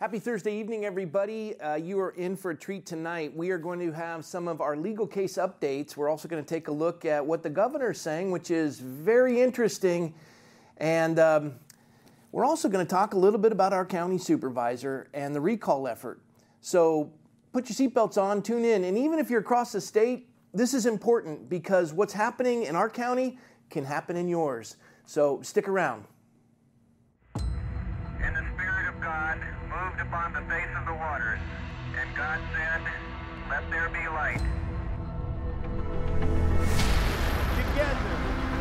Happy 0.00 0.20
Thursday 0.20 0.54
evening, 0.54 0.84
everybody. 0.84 1.60
Uh, 1.60 1.74
you 1.74 1.98
are 1.98 2.10
in 2.10 2.36
for 2.36 2.52
a 2.52 2.56
treat 2.56 2.86
tonight. 2.86 3.36
We 3.36 3.50
are 3.50 3.58
going 3.58 3.80
to 3.80 3.90
have 3.90 4.24
some 4.24 4.46
of 4.46 4.60
our 4.60 4.76
legal 4.76 5.08
case 5.08 5.38
updates. 5.38 5.96
We're 5.96 6.08
also 6.08 6.28
going 6.28 6.40
to 6.40 6.48
take 6.48 6.68
a 6.68 6.72
look 6.72 7.04
at 7.04 7.26
what 7.26 7.42
the 7.42 7.50
governor 7.50 7.90
is 7.90 8.00
saying, 8.00 8.30
which 8.30 8.52
is 8.52 8.78
very 8.78 9.40
interesting. 9.40 10.14
And 10.76 11.18
um, 11.18 11.54
we're 12.30 12.44
also 12.44 12.68
going 12.68 12.86
to 12.86 12.88
talk 12.88 13.14
a 13.14 13.18
little 13.18 13.40
bit 13.40 13.50
about 13.50 13.72
our 13.72 13.84
county 13.84 14.18
supervisor 14.18 15.08
and 15.14 15.34
the 15.34 15.40
recall 15.40 15.88
effort. 15.88 16.20
So 16.60 17.12
put 17.52 17.68
your 17.68 17.90
seatbelts 17.90 18.22
on, 18.22 18.40
tune 18.40 18.64
in. 18.64 18.84
And 18.84 18.96
even 18.96 19.18
if 19.18 19.28
you're 19.28 19.40
across 19.40 19.72
the 19.72 19.80
state, 19.80 20.28
this 20.54 20.74
is 20.74 20.86
important 20.86 21.48
because 21.48 21.92
what's 21.92 22.12
happening 22.12 22.66
in 22.66 22.76
our 22.76 22.88
county 22.88 23.36
can 23.68 23.82
happen 23.82 24.16
in 24.16 24.28
yours. 24.28 24.76
So 25.06 25.42
stick 25.42 25.66
around. 25.66 26.04
Moved 29.84 30.00
upon 30.00 30.32
the 30.32 30.40
face 30.50 30.72
of 30.78 30.86
the 30.86 30.94
waters, 30.94 31.38
and 32.00 32.08
God 32.16 32.40
said, 32.54 32.82
Let 33.48 33.70
there 33.70 33.88
be 33.90 34.04
light. 34.08 34.42
Together, 37.54 38.14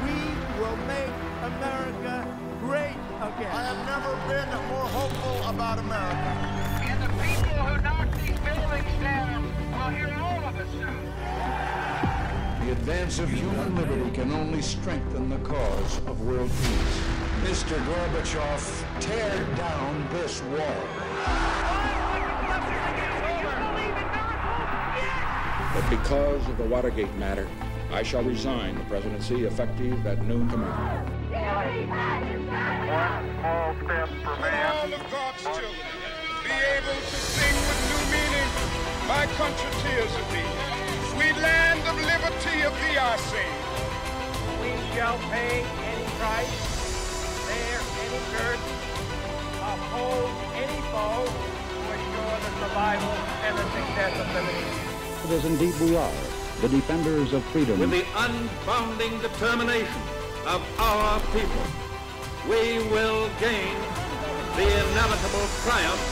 we 0.04 0.18
will 0.60 0.78
make 0.86 1.16
America 1.42 2.40
great 2.60 2.98
again. 3.22 3.52
I 3.52 3.64
have 3.64 3.82
never 3.94 4.14
been 4.30 4.50
more 4.70 4.90
hopeful 5.00 5.50
about 5.50 5.80
America. 5.80 6.32
And 6.86 7.02
the 7.02 7.12
people 7.24 7.56
who 7.66 7.82
knock 7.82 8.12
these 8.22 8.40
buildings 8.46 8.96
down 9.02 9.44
will 9.72 9.90
hear 9.98 10.14
all 10.22 10.44
of 10.46 10.56
us 10.56 10.70
soon. 10.72 11.08
The 12.66 12.72
advance 12.74 13.20
of 13.20 13.30
human 13.30 13.76
liberty 13.76 14.12
can 14.12 14.32
only 14.32 14.62
strengthen 14.62 15.30
the 15.30 15.40
cause 15.40 15.98
of 16.06 16.22
world 16.22 16.52
peace. 16.64 17.18
Mr. 17.44 17.78
Gorbachev, 17.86 19.00
tear 19.00 19.46
down 19.56 20.08
this 20.12 20.42
wall. 20.44 21.07
But 25.74 25.90
because 25.90 26.48
of 26.48 26.58
the 26.58 26.66
Watergate 26.66 27.14
matter, 27.16 27.48
I 27.92 28.04
shall 28.04 28.24
resign 28.24 28.76
the 28.76 28.84
presidency 28.86 29.46
effective 29.46 30.06
at 30.06 30.26
noon 30.26 30.50
tomorrow. 30.50 31.06
All 33.44 33.76
step 33.76 34.08
for 34.08 34.42
man. 34.42 34.76
All 34.76 34.88
man. 34.88 34.94
of 34.94 35.12
God's 35.12 35.44
children 35.44 35.98
be 36.48 36.54
able 36.54 37.00
to 37.12 37.20
sing 37.36 37.56
with 37.68 37.80
new 37.92 38.04
meaning, 38.16 38.50
My 39.08 39.26
country 39.36 39.72
tears 39.84 40.14
of 40.16 40.26
thee. 40.32 40.54
Sweet 41.12 41.38
land 41.44 41.82
of 41.92 41.96
liberty 42.00 42.62
of 42.64 42.74
thee 42.80 42.98
I 42.98 43.16
sing. 43.30 43.54
We 44.64 44.72
shall 44.96 45.18
pay 45.28 45.66
any 45.92 46.08
price, 46.20 46.56
bear 47.48 47.80
any 48.04 48.22
curse, 48.32 48.97
oppose 49.88 50.30
any 50.56 50.80
foe 50.92 51.24
to 51.24 51.80
ensure 51.96 52.36
the 52.44 52.52
survival 52.60 53.14
and 53.48 53.58
the 53.58 53.64
success 53.72 54.14
of 54.20 54.28
liberty. 54.36 54.68
It 55.26 55.32
is 55.32 55.46
indeed 55.46 55.74
we 55.82 55.96
are, 55.96 56.12
the 56.62 56.70
defenders 56.70 57.34
of 57.34 57.44
freedom. 57.46 57.80
With 57.80 57.92
the 57.92 58.04
unbounding 58.16 59.22
determination 59.22 60.02
of 60.46 60.62
our 60.80 61.20
people, 61.32 61.66
we 62.50 62.80
will 62.92 63.30
gain 63.40 63.76
the 64.56 64.68
inevitable 64.68 65.48
triumph. 65.64 66.04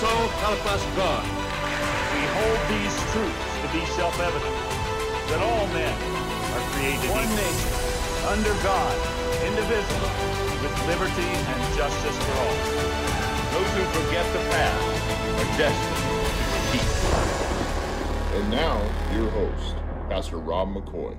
So 0.00 0.08
help 0.44 0.62
us 0.72 0.82
God. 0.96 1.24
We 1.24 2.22
hold 2.36 2.60
these 2.68 2.94
truths 3.12 3.52
to 3.62 3.68
be 3.72 3.82
self-evident, 3.94 4.56
that 5.30 5.40
all 5.40 5.66
men 5.68 5.94
are 6.52 6.64
created 6.74 7.08
One 7.10 7.24
equal, 7.24 7.36
nation. 7.36 7.72
under 8.34 8.54
God, 8.62 8.94
indivisible, 9.46 10.12
with 10.12 10.31
liberty 10.86 11.22
and 11.22 11.76
justice 11.76 12.16
for 12.24 12.32
all. 12.32 12.56
Those 13.52 13.70
who 13.76 13.84
forget 14.00 14.26
the 14.32 14.38
past 14.50 14.82
are 15.38 15.50
destined 15.58 15.96
to 15.96 16.44
repeat. 16.58 16.90
And 18.34 18.50
now, 18.50 18.80
your 19.14 19.30
host, 19.30 19.76
Pastor 20.08 20.38
Rob 20.38 20.74
McCoy. 20.74 21.16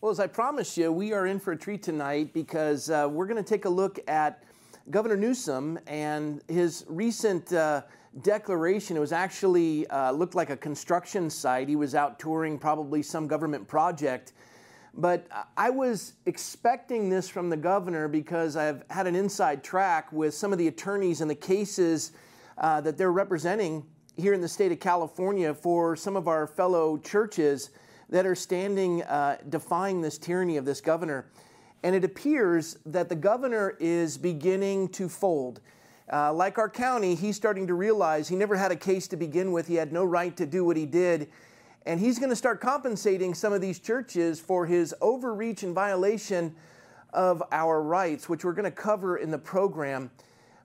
Well, 0.00 0.10
as 0.10 0.18
I 0.18 0.26
promised 0.26 0.76
you, 0.76 0.90
we 0.90 1.12
are 1.12 1.26
in 1.26 1.38
for 1.38 1.52
a 1.52 1.56
treat 1.56 1.82
tonight 1.82 2.32
because 2.32 2.90
uh, 2.90 3.06
we're 3.10 3.26
going 3.26 3.36
to 3.36 3.48
take 3.48 3.66
a 3.66 3.70
look 3.70 4.00
at 4.08 4.42
Governor 4.88 5.16
Newsom 5.16 5.78
and 5.86 6.40
his 6.48 6.84
recent 6.88 7.52
uh, 7.52 7.82
declaration. 8.22 8.96
It 8.96 9.00
was 9.00 9.12
actually 9.12 9.86
uh, 9.88 10.12
looked 10.12 10.34
like 10.34 10.50
a 10.50 10.56
construction 10.56 11.30
site. 11.30 11.68
He 11.68 11.76
was 11.76 11.94
out 11.94 12.18
touring 12.18 12.58
probably 12.58 13.02
some 13.02 13.26
government 13.26 13.68
project. 13.68 14.32
But 14.94 15.28
I 15.56 15.70
was 15.70 16.14
expecting 16.26 17.08
this 17.08 17.28
from 17.28 17.48
the 17.48 17.56
governor 17.56 18.08
because 18.08 18.56
I've 18.56 18.82
had 18.90 19.06
an 19.06 19.14
inside 19.14 19.62
track 19.62 20.12
with 20.12 20.34
some 20.34 20.52
of 20.52 20.58
the 20.58 20.66
attorneys 20.66 21.20
in 21.20 21.28
the 21.28 21.34
cases 21.34 22.12
uh, 22.58 22.80
that 22.80 22.98
they're 22.98 23.12
representing 23.12 23.84
here 24.16 24.34
in 24.34 24.40
the 24.40 24.48
state 24.48 24.72
of 24.72 24.80
California 24.80 25.54
for 25.54 25.94
some 25.94 26.16
of 26.16 26.26
our 26.26 26.46
fellow 26.46 26.98
churches 26.98 27.70
that 28.08 28.26
are 28.26 28.34
standing 28.34 29.02
uh, 29.04 29.38
defying 29.48 30.00
this 30.00 30.18
tyranny 30.18 30.56
of 30.56 30.64
this 30.64 30.80
governor. 30.80 31.26
And 31.82 31.94
it 31.94 32.04
appears 32.04 32.76
that 32.84 33.08
the 33.08 33.14
governor 33.14 33.76
is 33.78 34.18
beginning 34.18 34.88
to 34.90 35.08
fold. 35.08 35.60
Uh, 36.12 36.32
like 36.32 36.58
our 36.58 36.68
county, 36.68 37.14
he's 37.14 37.36
starting 37.36 37.66
to 37.68 37.74
realize 37.74 38.28
he 38.28 38.34
never 38.34 38.56
had 38.56 38.72
a 38.72 38.76
case 38.76 39.06
to 39.06 39.16
begin 39.16 39.52
with. 39.52 39.68
He 39.68 39.76
had 39.76 39.92
no 39.92 40.04
right 40.04 40.36
to 40.36 40.46
do 40.46 40.64
what 40.64 40.76
he 40.76 40.86
did. 40.86 41.28
And 41.86 42.00
he's 42.00 42.18
going 42.18 42.30
to 42.30 42.36
start 42.36 42.60
compensating 42.60 43.32
some 43.32 43.52
of 43.52 43.60
these 43.60 43.78
churches 43.78 44.40
for 44.40 44.66
his 44.66 44.94
overreach 45.00 45.62
and 45.62 45.74
violation 45.74 46.54
of 47.12 47.42
our 47.52 47.82
rights, 47.82 48.28
which 48.28 48.44
we're 48.44 48.52
going 48.52 48.64
to 48.64 48.70
cover 48.70 49.18
in 49.18 49.30
the 49.30 49.38
program. 49.38 50.10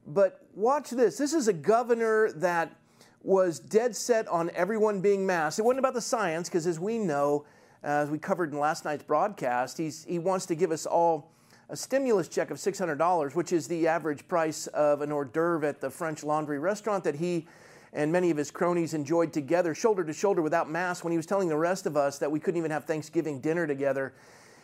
But 0.08 0.46
watch 0.56 0.90
this. 0.90 1.18
This 1.18 1.34
is 1.34 1.48
a 1.48 1.54
governor 1.54 2.32
that 2.34 2.76
was 3.24 3.60
dead 3.60 3.96
set 3.96 4.28
on 4.28 4.52
everyone 4.54 5.02
being 5.02 5.26
masked. 5.26 5.60
It 5.60 5.64
wasn't 5.64 5.80
about 5.80 5.94
the 5.94 6.02
science, 6.02 6.50
because 6.50 6.68
as 6.68 6.80
we 6.80 7.00
know, 7.00 7.46
uh, 7.84 7.88
as 7.88 8.10
we 8.10 8.20
covered 8.20 8.52
in 8.52 8.60
last 8.60 8.86
night's 8.86 9.04
broadcast, 9.04 9.78
he's, 9.78 10.04
he 10.06 10.20
wants 10.20 10.46
to 10.48 10.56
give 10.56 10.72
us 10.72 10.86
all 10.86 11.32
a 11.70 11.76
stimulus 11.76 12.28
check 12.28 12.52
of 12.52 12.58
$600, 12.58 13.36
which 13.36 13.52
is 13.52 13.68
the 13.68 13.88
average 13.88 14.28
price 14.28 14.68
of 14.68 15.02
an 15.02 15.12
hors 15.12 15.26
d'oeuvre 15.26 15.68
at 15.68 15.81
the 15.81 15.90
French 15.90 16.24
Laundry 16.24 16.59
restaurant 16.59 17.03
that 17.03 17.16
he 17.16 17.48
and 17.94 18.12
many 18.12 18.30
of 18.30 18.38
his 18.38 18.52
cronies 18.52 18.94
enjoyed 18.94 19.31
together, 19.31 19.74
shoulder 19.74 20.03
to 20.03 20.14
shoulder 20.14 20.42
without 20.42 20.70
masks, 20.70 21.03
when 21.03 21.12
he 21.12 21.18
was 21.18 21.26
telling 21.26 21.48
the 21.48 21.58
rest 21.58 21.86
of 21.86 21.96
us 21.96 22.18
that 22.20 22.30
we 22.30 22.40
couldn't 22.40 22.58
even 22.58 22.70
have 22.70 22.84
Thanksgiving 22.84 23.40
dinner 23.40 23.66
together. 23.66 24.14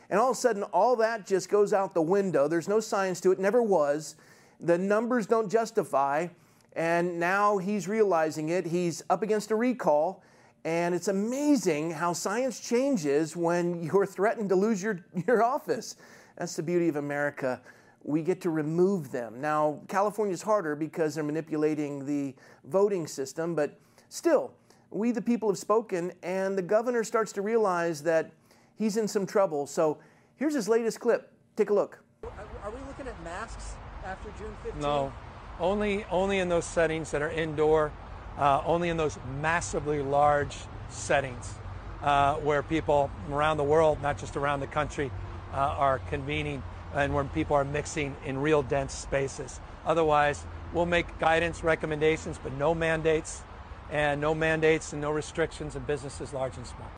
And 0.10 0.20
all 0.20 0.32
of 0.32 0.38
a 0.38 0.40
sudden, 0.40 0.64
all 0.64 0.98
that 0.98 1.26
just 1.26 1.50
goes 1.50 1.72
out 1.72 1.94
the 1.94 2.02
window. 2.02 2.50
There's 2.50 2.68
no 2.68 2.82
science 2.82 3.22
to 3.22 3.32
it, 3.32 3.40
never 3.40 3.64
was. 3.64 4.16
The 4.60 4.78
numbers 4.78 5.26
don't 5.26 5.50
justify. 5.50 6.28
And 6.74 7.20
now 7.20 7.58
he's 7.58 7.88
realizing 7.88 8.50
it. 8.50 8.66
He's 8.66 9.02
up 9.10 9.24
against 9.24 9.52
a 9.52 9.56
recall. 9.56 10.24
And 10.66 10.94
it's 10.94 11.08
amazing 11.08 11.92
how 11.92 12.12
science 12.12 12.60
changes 12.60 13.36
when 13.36 13.82
you're 13.82 14.06
threatened 14.06 14.50
to 14.50 14.56
lose 14.56 14.84
your, 14.84 15.00
your 15.28 15.42
office. 15.42 15.96
That's 16.42 16.56
the 16.56 16.64
beauty 16.64 16.90
of 16.90 16.96
America. 16.96 17.62
We 18.04 18.24
get 18.24 18.42
to 18.42 18.50
remove 18.50 19.12
them. 19.12 19.40
Now, 19.40 19.80
California's 19.88 20.42
harder 20.42 20.76
because 20.76 21.14
they're 21.14 21.24
manipulating 21.24 22.04
the 22.04 22.34
voting 22.64 23.06
system, 23.06 23.54
but 23.54 23.80
still, 24.10 24.52
we 24.90 25.12
the 25.12 25.22
people 25.22 25.50
have 25.50 25.60
spoken, 25.60 26.12
and 26.24 26.58
the 26.58 26.64
governor 26.64 27.04
starts 27.04 27.32
to 27.34 27.44
realize 27.44 28.02
that 28.02 28.32
he's 28.74 28.98
in 28.98 29.08
some 29.08 29.28
trouble. 29.28 29.68
So 29.68 30.00
here's 30.36 30.56
his 30.56 30.68
latest 30.68 31.00
clip. 31.00 31.32
Take 31.56 31.70
a 31.70 31.76
look. 31.76 32.00
Are 32.24 32.72
we 32.72 32.80
looking 32.88 33.08
at 33.08 33.24
masks 33.24 33.76
after 34.04 34.32
June 34.40 34.52
15th? 34.66 34.82
No, 34.82 35.14
only 35.60 36.06
only 36.10 36.40
in 36.40 36.50
those 36.50 36.66
settings 36.66 37.12
that 37.12 37.22
are 37.22 37.30
indoor, 37.30 37.92
uh, 38.40 38.64
only 38.66 38.90
in 38.90 38.98
those 38.98 39.20
massively 39.42 40.02
large 40.02 40.58
settings 40.90 41.54
uh, 42.02 42.38
where 42.38 42.64
people 42.64 43.12
around 43.32 43.58
the 43.58 43.64
world, 43.64 44.02
not 44.02 44.18
just 44.18 44.36
around 44.36 44.60
the 44.60 44.66
country, 44.66 45.12
uh, 45.54 45.58
are 45.58 46.00
convening 46.00 46.64
and 46.94 47.14
when 47.14 47.30
people 47.30 47.56
are 47.56 47.64
mixing 47.64 48.16
in 48.26 48.38
real 48.38 48.62
dense 48.62 48.94
spaces. 48.94 49.60
Otherwise, 49.86 50.46
we'll 50.74 50.86
make 50.86 51.18
guidance 51.20 51.64
recommendations, 51.64 52.38
but 52.42 52.54
no 52.54 52.76
mandates, 52.76 53.44
and 53.90 54.20
no 54.20 54.34
mandates 54.36 54.94
and 54.94 55.02
no 55.02 55.12
restrictions 55.12 55.76
in 55.76 55.84
businesses 55.84 56.34
large 56.34 56.58
and 56.58 56.66
small. 56.66 56.92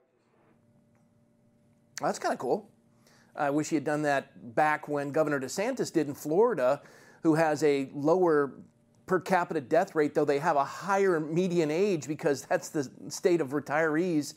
That's 2.02 2.20
kind 2.20 2.34
of 2.34 2.40
cool. 2.40 2.70
I 3.36 3.50
wish 3.50 3.70
he 3.70 3.76
had 3.76 3.84
done 3.84 4.04
that 4.04 4.56
back 4.56 4.88
when 4.88 5.12
Governor 5.12 5.40
DeSantis 5.40 5.92
did 5.92 6.08
in 6.08 6.14
Florida, 6.14 6.82
who 7.24 7.36
has 7.36 7.64
a 7.64 7.90
lower 7.94 8.54
per 9.06 9.20
capita 9.20 9.60
death 9.62 9.96
rate, 9.96 10.14
though 10.14 10.26
they 10.26 10.40
have 10.40 10.56
a 10.56 10.64
higher 10.64 11.20
median 11.20 11.72
age 11.72 12.08
because 12.08 12.44
that's 12.44 12.70
the 12.70 12.90
state 13.10 13.42
of 13.42 13.50
retirees. 13.50 14.36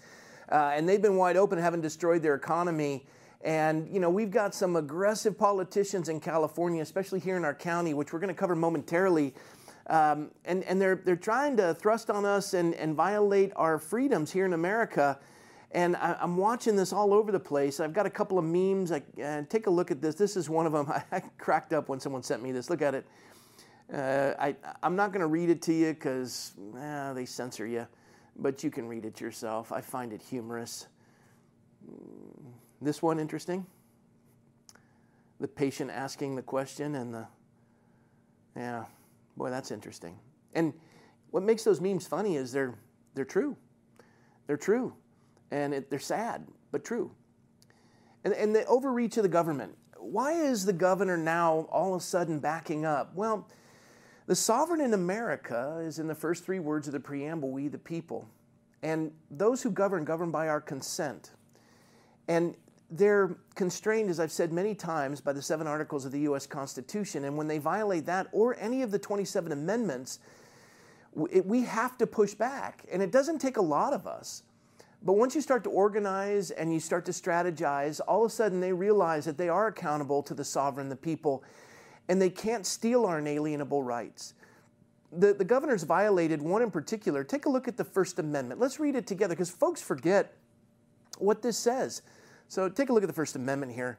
Uh, 0.51 0.73
and 0.75 0.89
they've 0.89 1.03
been 1.03 1.17
wide 1.17 1.37
open, 1.37 1.59
haven't 1.59 1.81
destroyed 1.81 2.23
their 2.23 2.35
economy. 2.35 3.05
And, 3.43 3.89
you 3.93 4.01
know, 4.01 4.11
we've 4.11 4.31
got 4.31 4.55
some 4.55 4.77
aggressive 4.77 5.39
politicians 5.39 6.09
in 6.09 6.21
California, 6.21 6.83
especially 6.83 7.21
here 7.21 7.37
in 7.37 7.45
our 7.45 7.55
county, 7.55 7.95
which 7.95 8.13
we're 8.13 8.19
going 8.19 8.35
to 8.35 8.39
cover 8.39 8.57
momentarily. 8.57 9.35
Um, 9.89 10.33
and 10.45 10.65
and 10.65 10.81
they're, 10.81 10.97
they're 10.97 11.15
trying 11.15 11.57
to 11.59 11.75
thrust 11.75 12.11
on 12.11 12.25
us 12.25 12.55
and, 12.55 12.75
and 12.75 12.97
violate 12.97 13.53
our 13.55 13.79
freedoms 13.79 14.33
here 14.33 14.45
in 14.45 14.53
America. 14.53 15.19
And 15.71 15.95
I, 15.97 16.17
am 16.21 16.37
watching 16.37 16.75
this 16.75 16.93
all 16.93 17.13
over 17.13 17.31
the 17.31 17.41
place. 17.41 17.81
I've 17.81 17.93
got 17.93 18.07
a 18.07 18.11
couple 18.11 18.39
of 18.39 18.45
memes. 18.45 18.91
I, 18.91 19.03
uh, 19.23 19.43
take 19.49 19.67
a 19.67 19.71
look 19.71 19.91
at 19.91 20.01
this. 20.01 20.15
This 20.15 20.37
is 20.37 20.49
one 20.49 20.67
of 20.67 20.73
them. 20.73 20.91
I, 20.91 21.03
I, 21.17 21.21
cracked 21.39 21.73
up 21.73 21.89
when 21.89 22.01
someone 22.01 22.23
sent 22.23 22.43
me 22.43 22.51
this. 22.51 22.71
Look 22.71 22.83
at 22.83 22.95
it. 22.95 23.07
Uh, 23.93 24.33
I, 24.39 24.57
I'm 24.83 24.97
not 24.97 25.13
going 25.13 25.21
to 25.21 25.29
read 25.29 25.51
it 25.51 25.63
to 25.63 25.73
you 25.73 25.95
because 25.95 26.53
eh, 26.77 27.13
they 27.13 27.25
censor 27.25 27.67
you, 27.67 27.87
but 28.37 28.65
you 28.65 28.71
can 28.71 28.89
read 28.89 29.05
it 29.05 29.21
yourself. 29.21 29.71
I 29.71 29.81
find 29.81 30.13
it 30.13 30.21
humorous. 30.21 30.89
This 32.81 33.03
one 33.03 33.19
interesting? 33.19 33.67
The 35.41 35.49
patient 35.49 35.91
asking 35.91 36.37
the 36.37 36.43
question 36.43 36.95
and 36.95 37.13
the, 37.15 37.27
yeah, 38.57 38.85
boy, 39.37 39.51
that's 39.51 39.71
interesting. 39.71 40.19
And 40.55 40.73
what 41.31 41.43
makes 41.43 41.65
those 41.65 41.81
memes 41.81 42.07
funny 42.07 42.37
is 42.37 42.53
they're, 42.53 42.75
they're 43.15 43.25
true. 43.25 43.57
They're 44.47 44.57
true. 44.57 44.95
And 45.51 45.75
it, 45.75 45.91
they're 45.91 45.99
sad, 45.99 46.47
but 46.73 46.85
true. 46.85 47.11
And, 48.25 48.35
and 48.35 48.55
the 48.55 48.65
overreach 48.67 49.17
of 49.17 49.23
the 49.23 49.29
government. 49.29 49.77
Why 49.99 50.33
is 50.33 50.65
the 50.65 50.73
governor 50.73 51.17
now 51.17 51.67
all 51.71 51.95
of 51.95 52.01
a 52.01 52.05
sudden 52.05 52.39
backing 52.39 52.85
up? 52.85 53.15
Well, 53.15 53.49
the 54.27 54.35
sovereign 54.35 54.81
in 54.81 54.95
America 54.95 55.81
is 55.83 55.99
in 55.99 56.07
the 56.09 56.15
first 56.15 56.45
three 56.45 56.59
words 56.59 56.89
of 56.89 56.93
the 56.93 57.01
preamble, 57.01 57.51
we 57.51 57.69
the 57.69 57.79
people. 57.79 58.29
And 58.83 59.13
those 59.31 59.63
who 59.63 59.71
govern, 59.71 60.05
govern 60.05 60.31
by 60.31 60.49
our 60.49 60.61
consent. 60.61 61.33
And 62.29 62.57
they're 62.91 63.37
constrained, 63.55 64.11
as 64.11 64.21
I've 64.21 64.33
said 64.33 64.53
many 64.53 64.75
times, 64.75 65.21
by 65.21 65.33
the 65.33 65.43
seven 65.43 65.67
articles 65.67 66.05
of 66.05 66.13
the 66.13 66.21
U.S. 66.21 66.47
Constitution. 66.47 67.25
And 67.25 67.37
when 67.37 67.49
they 67.49 67.59
violate 67.59 68.07
that 68.07 68.29
or 68.33 68.57
any 68.61 68.83
of 68.83 68.91
the 68.91 68.99
27 68.99 69.53
amendments, 69.53 70.21
we 71.15 71.63
have 71.63 71.97
to 71.99 72.07
push 72.07 72.35
back. 72.35 72.85
And 72.93 73.03
it 73.03 73.11
doesn't 73.11 73.39
take 73.39 73.57
a 73.57 73.63
lot 73.63 73.93
of 73.93 74.07
us. 74.07 74.43
But 75.03 75.15
once 75.15 75.35
you 75.35 75.41
start 75.41 75.65
to 75.65 75.71
organize 75.71 76.51
and 76.51 76.73
you 76.73 76.81
start 76.81 77.05
to 77.07 77.13
strategize, 77.13 78.01
all 78.07 78.25
of 78.25 78.31
a 78.31 78.35
sudden 78.35 78.61
they 78.61 78.73
realize 78.73 79.25
that 79.25 79.39
they 79.39 79.49
are 79.49 79.69
accountable 79.69 80.23
to 80.23 80.35
the 80.35 80.45
sovereign, 80.45 80.89
the 80.89 80.97
people, 80.97 81.45
and 82.09 82.21
they 82.21 82.31
can't 82.31 82.67
steal 82.67 83.05
our 83.05 83.19
inalienable 83.19 83.83
rights. 83.83 84.35
The, 85.13 85.33
the 85.33 85.45
governor's 85.45 85.85
violated 85.85 86.43
one 86.43 86.63
in 86.63 86.71
particular. 86.71 87.25
Take 87.25 87.47
a 87.47 87.49
look 87.49 87.69
at 87.69 87.77
the 87.77 87.85
First 87.85 88.19
Amendment. 88.19 88.61
Let's 88.61 88.81
read 88.81 88.95
it 88.95 89.07
together 89.07 89.35
because 89.35 89.51
folks 89.51 89.81
forget 89.81 90.35
what 91.19 91.43
this 91.43 91.57
says. 91.57 92.03
So 92.49 92.69
take 92.69 92.91
a 92.91 92.93
look 92.93 93.03
at 93.03 93.09
the 93.09 93.13
First 93.13 93.37
Amendment 93.37 93.73
here. 93.73 93.99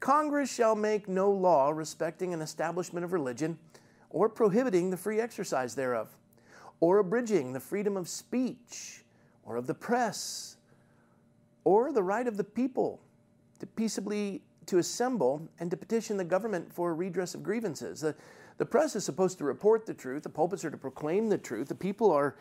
Congress 0.00 0.52
shall 0.52 0.74
make 0.74 1.08
no 1.08 1.30
law 1.30 1.70
respecting 1.70 2.32
an 2.32 2.40
establishment 2.40 3.04
of 3.04 3.12
religion 3.12 3.58
or 4.10 4.28
prohibiting 4.28 4.90
the 4.90 4.96
free 4.96 5.20
exercise 5.20 5.74
thereof, 5.74 6.08
or 6.80 6.98
abridging 6.98 7.52
the 7.52 7.60
freedom 7.60 7.96
of 7.96 8.08
speech 8.08 9.04
or 9.42 9.56
of 9.56 9.66
the 9.66 9.74
press 9.74 10.56
or 11.64 11.92
the 11.92 12.02
right 12.02 12.26
of 12.26 12.36
the 12.36 12.44
people 12.44 13.00
to 13.58 13.66
peaceably 13.66 14.42
to 14.66 14.78
assemble 14.78 15.48
and 15.60 15.70
to 15.70 15.76
petition 15.76 16.16
the 16.16 16.24
government 16.24 16.72
for 16.72 16.94
redress 16.94 17.34
of 17.34 17.42
grievances. 17.42 18.00
The, 18.00 18.14
the 18.58 18.66
press 18.66 18.94
is 18.96 19.04
supposed 19.04 19.38
to 19.38 19.44
report 19.44 19.86
the 19.86 19.94
truth, 19.94 20.22
the 20.22 20.28
pulpits 20.28 20.64
are 20.64 20.70
to 20.70 20.76
proclaim 20.76 21.28
the 21.28 21.38
truth, 21.38 21.68
the 21.68 21.74
people 21.74 22.10
are 22.10 22.36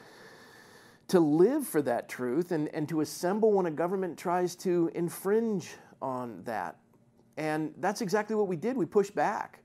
to 1.07 1.19
live 1.19 1.65
for 1.65 1.81
that 1.81 2.09
truth 2.09 2.51
and, 2.51 2.67
and 2.69 2.87
to 2.89 3.01
assemble 3.01 3.53
when 3.53 3.65
a 3.65 3.71
government 3.71 4.17
tries 4.17 4.55
to 4.55 4.91
infringe 4.93 5.69
on 6.01 6.43
that. 6.43 6.77
And 7.37 7.73
that's 7.77 8.01
exactly 8.01 8.35
what 8.35 8.47
we 8.47 8.55
did. 8.55 8.75
We 8.75 8.85
pushed 8.85 9.15
back. 9.15 9.59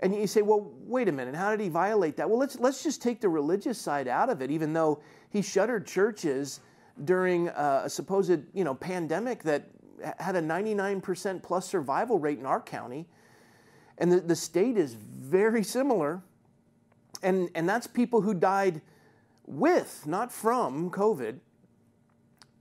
And 0.00 0.14
you 0.14 0.26
say, 0.26 0.42
well, 0.42 0.72
wait 0.80 1.08
a 1.08 1.12
minute, 1.12 1.34
how 1.34 1.50
did 1.50 1.60
he 1.60 1.68
violate 1.68 2.16
that? 2.16 2.28
Well, 2.28 2.38
let's, 2.38 2.58
let's 2.58 2.82
just 2.82 3.00
take 3.00 3.20
the 3.20 3.28
religious 3.28 3.78
side 3.78 4.08
out 4.08 4.28
of 4.28 4.42
it, 4.42 4.50
even 4.50 4.72
though 4.72 5.00
he 5.30 5.40
shuttered 5.40 5.86
churches 5.86 6.60
during 7.04 7.48
uh, 7.50 7.82
a 7.84 7.90
supposed 7.90 8.40
you 8.52 8.64
know, 8.64 8.74
pandemic 8.74 9.42
that 9.44 9.68
had 10.18 10.36
a 10.36 10.42
99% 10.42 11.42
plus 11.42 11.66
survival 11.66 12.18
rate 12.18 12.38
in 12.38 12.46
our 12.46 12.60
county. 12.60 13.06
And 13.98 14.10
the, 14.10 14.20
the 14.20 14.36
state 14.36 14.76
is 14.76 14.94
very 14.94 15.62
similar. 15.62 16.22
And, 17.22 17.48
and 17.54 17.68
that's 17.68 17.86
people 17.86 18.20
who 18.20 18.34
died 18.34 18.82
with, 19.46 20.06
not 20.06 20.32
from 20.32 20.90
COVID. 20.90 21.38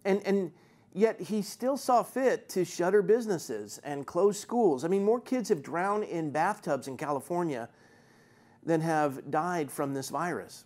And, 0.05 0.21
and 0.25 0.51
yet 0.93 1.19
he 1.19 1.41
still 1.41 1.77
saw 1.77 2.03
fit 2.03 2.49
to 2.49 2.65
shutter 2.65 3.01
businesses 3.01 3.79
and 3.83 4.05
close 4.05 4.39
schools. 4.39 4.83
I 4.83 4.87
mean, 4.87 5.03
more 5.03 5.19
kids 5.19 5.49
have 5.49 5.63
drowned 5.63 6.03
in 6.05 6.31
bathtubs 6.31 6.87
in 6.87 6.97
California 6.97 7.69
than 8.65 8.81
have 8.81 9.29
died 9.31 9.71
from 9.71 9.93
this 9.93 10.09
virus. 10.09 10.65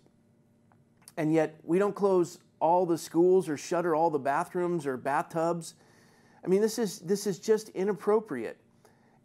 And 1.16 1.32
yet 1.32 1.58
we 1.64 1.78
don't 1.78 1.94
close 1.94 2.38
all 2.60 2.86
the 2.86 2.98
schools 2.98 3.48
or 3.48 3.56
shutter 3.56 3.94
all 3.94 4.10
the 4.10 4.18
bathrooms 4.18 4.86
or 4.86 4.96
bathtubs. 4.96 5.74
I 6.44 6.48
mean, 6.48 6.60
this 6.60 6.78
is, 6.78 7.00
this 7.00 7.26
is 7.26 7.38
just 7.38 7.68
inappropriate. 7.70 8.58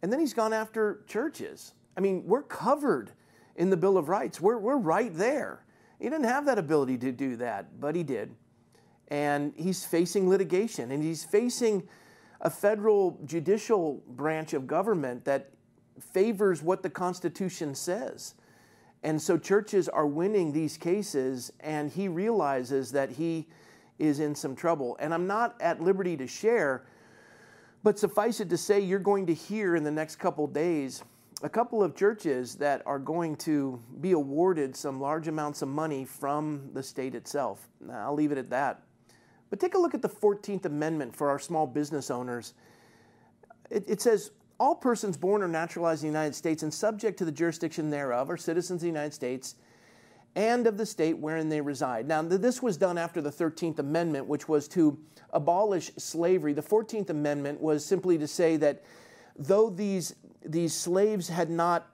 And 0.02 0.12
then 0.12 0.20
he's 0.20 0.34
gone 0.34 0.52
after 0.52 1.02
churches. 1.06 1.72
I 1.96 2.00
mean, 2.00 2.24
we're 2.26 2.42
covered 2.42 3.12
in 3.56 3.70
the 3.70 3.76
Bill 3.76 3.96
of 3.96 4.08
Rights, 4.08 4.40
we're, 4.40 4.58
we're 4.58 4.76
right 4.76 5.14
there. 5.14 5.64
He 5.98 6.04
didn't 6.10 6.24
have 6.24 6.46
that 6.46 6.58
ability 6.58 6.98
to 6.98 7.12
do 7.12 7.36
that, 7.36 7.80
but 7.80 7.94
he 7.94 8.02
did. 8.02 8.34
And 9.08 9.52
he's 9.56 9.84
facing 9.84 10.28
litigation, 10.28 10.90
and 10.90 11.02
he's 11.02 11.24
facing 11.24 11.88
a 12.40 12.50
federal 12.50 13.18
judicial 13.24 14.02
branch 14.08 14.52
of 14.52 14.66
government 14.66 15.24
that 15.24 15.50
favors 16.12 16.62
what 16.62 16.82
the 16.82 16.90
Constitution 16.90 17.74
says. 17.74 18.34
And 19.02 19.20
so 19.20 19.36
churches 19.36 19.88
are 19.88 20.06
winning 20.06 20.52
these 20.52 20.76
cases, 20.76 21.52
and 21.60 21.90
he 21.90 22.08
realizes 22.08 22.90
that 22.92 23.10
he 23.10 23.46
is 23.98 24.20
in 24.20 24.34
some 24.34 24.56
trouble. 24.56 24.96
And 24.98 25.14
I'm 25.14 25.26
not 25.26 25.60
at 25.60 25.80
liberty 25.80 26.16
to 26.16 26.26
share, 26.26 26.84
but 27.82 27.98
suffice 27.98 28.40
it 28.40 28.48
to 28.50 28.56
say, 28.56 28.80
you're 28.80 28.98
going 28.98 29.26
to 29.26 29.34
hear 29.34 29.76
in 29.76 29.84
the 29.84 29.90
next 29.90 30.16
couple 30.16 30.46
days 30.46 31.04
a 31.44 31.48
couple 31.50 31.82
of 31.82 31.94
churches 31.94 32.54
that 32.54 32.80
are 32.86 32.98
going 32.98 33.36
to 33.36 33.78
be 34.00 34.12
awarded 34.12 34.74
some 34.74 34.98
large 34.98 35.28
amounts 35.28 35.60
of 35.60 35.68
money 35.68 36.02
from 36.02 36.70
the 36.72 36.82
state 36.82 37.14
itself. 37.14 37.68
I'll 37.92 38.14
leave 38.14 38.32
it 38.32 38.38
at 38.38 38.48
that. 38.48 38.80
But 39.50 39.60
take 39.60 39.74
a 39.74 39.78
look 39.78 39.92
at 39.92 40.00
the 40.00 40.08
14th 40.08 40.64
Amendment 40.64 41.14
for 41.14 41.28
our 41.28 41.38
small 41.38 41.66
business 41.66 42.10
owners. 42.10 42.54
It, 43.70 43.84
it 43.86 44.00
says, 44.00 44.30
all 44.58 44.74
persons 44.74 45.18
born 45.18 45.42
or 45.42 45.48
naturalized 45.48 46.02
in 46.02 46.10
the 46.10 46.18
United 46.18 46.34
States 46.34 46.62
and 46.62 46.72
subject 46.72 47.18
to 47.18 47.26
the 47.26 47.32
jurisdiction 47.32 47.90
thereof 47.90 48.30
are 48.30 48.38
citizens 48.38 48.78
of 48.78 48.80
the 48.80 48.86
United 48.86 49.12
States 49.12 49.56
and 50.36 50.66
of 50.66 50.78
the 50.78 50.86
state 50.86 51.18
wherein 51.18 51.50
they 51.50 51.60
reside. 51.60 52.08
Now, 52.08 52.22
this 52.22 52.62
was 52.62 52.78
done 52.78 52.96
after 52.96 53.20
the 53.20 53.30
13th 53.30 53.80
Amendment, 53.80 54.26
which 54.26 54.48
was 54.48 54.66
to 54.68 54.98
abolish 55.30 55.92
slavery. 55.98 56.54
The 56.54 56.62
14th 56.62 57.10
Amendment 57.10 57.60
was 57.60 57.84
simply 57.84 58.16
to 58.16 58.26
say 58.26 58.56
that 58.56 58.82
though 59.36 59.68
these, 59.68 60.14
these 60.44 60.74
slaves 60.74 61.28
had 61.28 61.50
not 61.50 61.90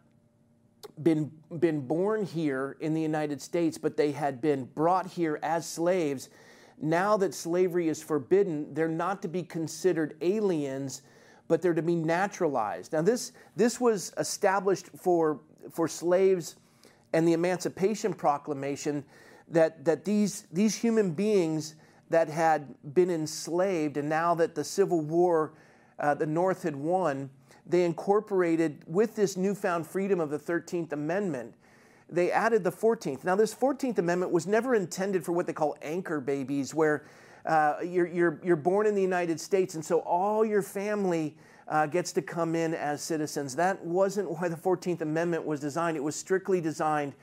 been, 1.02 1.30
been 1.59 1.80
born 1.87 2.25
here 2.25 2.76
in 2.80 2.95
the 2.95 3.00
United 3.00 3.40
States, 3.40 3.78
but 3.78 3.97
they 3.97 4.12
had 4.12 4.40
been 4.40 4.64
brought 4.64 5.07
here 5.07 5.38
as 5.42 5.66
slaves, 5.66 6.28
now 6.80 7.16
that 7.19 7.35
slavery 7.35 7.88
is 7.88 8.02
forbidden, 8.02 8.73
they're 8.75 8.88
not 8.88 9.23
to 9.23 9.28
be 9.28 9.42
considered 9.42 10.16
aliens 10.21 11.02
but 11.50 11.61
they're 11.61 11.75
to 11.75 11.83
be 11.83 11.97
naturalized. 11.97 12.92
Now, 12.92 13.02
this, 13.02 13.33
this 13.57 13.80
was 13.80 14.12
established 14.19 14.87
for, 14.97 15.40
for 15.73 15.88
slaves 15.88 16.54
and 17.12 17.26
the 17.26 17.33
Emancipation 17.33 18.14
Proclamation 18.14 19.04
that, 19.49 19.85
that 19.85 20.04
these, 20.04 20.47
these 20.52 20.76
human 20.76 21.11
beings 21.11 21.75
that 22.09 22.28
had 22.28 22.73
been 22.95 23.11
enslaved, 23.11 23.97
and 23.97 24.09
now 24.09 24.33
that 24.37 24.54
the 24.54 24.62
Civil 24.62 25.00
War, 25.00 25.52
uh, 25.99 26.14
the 26.14 26.25
North 26.25 26.62
had 26.62 26.76
won, 26.76 27.30
they 27.70 27.84
incorporated 27.84 28.82
with 28.86 29.14
this 29.14 29.36
newfound 29.36 29.86
freedom 29.86 30.20
of 30.20 30.30
the 30.30 30.38
13th 30.38 30.92
Amendment. 30.92 31.54
They 32.08 32.32
added 32.32 32.64
the 32.64 32.72
14th. 32.72 33.24
Now, 33.24 33.36
this 33.36 33.54
14th 33.54 33.98
Amendment 33.98 34.32
was 34.32 34.46
never 34.46 34.74
intended 34.74 35.24
for 35.24 35.32
what 35.32 35.46
they 35.46 35.52
call 35.52 35.76
anchor 35.80 36.20
babies, 36.20 36.74
where 36.74 37.04
uh, 37.46 37.76
you're, 37.84 38.06
you're, 38.06 38.40
you're 38.42 38.56
born 38.56 38.86
in 38.86 38.94
the 38.94 39.02
United 39.02 39.40
States, 39.40 39.74
and 39.74 39.84
so 39.84 40.00
all 40.00 40.44
your 40.44 40.62
family 40.62 41.36
uh, 41.68 41.86
gets 41.86 42.12
to 42.12 42.22
come 42.22 42.56
in 42.56 42.74
as 42.74 43.00
citizens. 43.00 43.54
That 43.54 43.82
wasn't 43.84 44.30
why 44.30 44.48
the 44.48 44.56
14th 44.56 45.00
Amendment 45.02 45.46
was 45.46 45.60
designed. 45.60 45.96
It 45.96 46.02
was 46.02 46.16
strictly 46.16 46.60
designed 46.60 47.14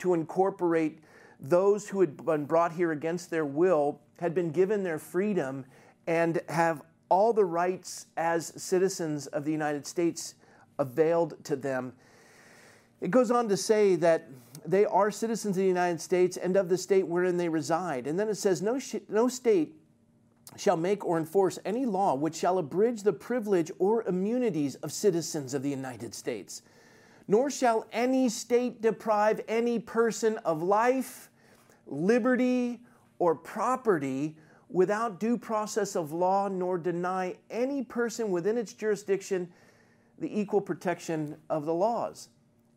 to 0.00 0.12
incorporate 0.12 0.98
those 1.40 1.88
who 1.88 2.00
had 2.00 2.24
been 2.24 2.44
brought 2.44 2.72
here 2.72 2.92
against 2.92 3.30
their 3.30 3.46
will, 3.46 4.00
had 4.18 4.34
been 4.34 4.50
given 4.50 4.82
their 4.82 4.98
freedom, 4.98 5.64
and 6.06 6.42
have 6.48 6.82
all 7.08 7.32
the 7.32 7.44
rights 7.44 8.06
as 8.16 8.52
citizens 8.60 9.26
of 9.26 9.44
the 9.44 9.52
United 9.52 9.86
States 9.86 10.34
availed 10.78 11.42
to 11.44 11.56
them. 11.56 11.92
It 13.00 13.10
goes 13.10 13.30
on 13.30 13.48
to 13.48 13.56
say 13.56 13.96
that 13.96 14.28
they 14.64 14.86
are 14.86 15.10
citizens 15.10 15.56
of 15.56 15.60
the 15.60 15.68
United 15.68 16.00
States 16.00 16.36
and 16.36 16.56
of 16.56 16.68
the 16.68 16.78
state 16.78 17.06
wherein 17.06 17.36
they 17.36 17.48
reside. 17.48 18.06
And 18.06 18.18
then 18.18 18.28
it 18.28 18.36
says, 18.36 18.62
No, 18.62 18.78
sh- 18.78 18.96
no 19.08 19.28
state 19.28 19.74
shall 20.56 20.76
make 20.76 21.04
or 21.04 21.18
enforce 21.18 21.58
any 21.64 21.84
law 21.84 22.14
which 22.14 22.36
shall 22.36 22.58
abridge 22.58 23.02
the 23.02 23.12
privilege 23.12 23.70
or 23.78 24.02
immunities 24.04 24.76
of 24.76 24.92
citizens 24.92 25.54
of 25.54 25.62
the 25.62 25.70
United 25.70 26.14
States. 26.14 26.62
Nor 27.26 27.50
shall 27.50 27.86
any 27.92 28.28
state 28.28 28.80
deprive 28.82 29.40
any 29.48 29.78
person 29.78 30.38
of 30.38 30.62
life, 30.62 31.30
liberty, 31.86 32.80
or 33.18 33.34
property 33.34 34.36
without 34.74 35.20
due 35.20 35.38
process 35.38 35.94
of 35.94 36.10
law, 36.10 36.48
nor 36.48 36.76
deny 36.76 37.32
any 37.48 37.84
person 37.84 38.32
within 38.32 38.58
its 38.58 38.72
jurisdiction 38.72 39.48
the 40.18 40.40
equal 40.40 40.60
protection 40.60 41.36
of 41.48 41.64
the 41.64 41.72
laws. 41.72 42.28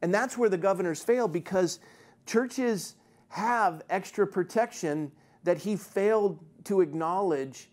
And 0.03 0.13
that's 0.13 0.37
where 0.37 0.47
the 0.47 0.59
governors 0.59 1.03
fail 1.03 1.27
because 1.27 1.79
churches 2.27 2.93
have 3.29 3.81
extra 3.89 4.27
protection 4.27 5.11
that 5.43 5.57
he 5.57 5.75
failed 5.75 6.37
to 6.65 6.81
acknowledge 6.81 7.71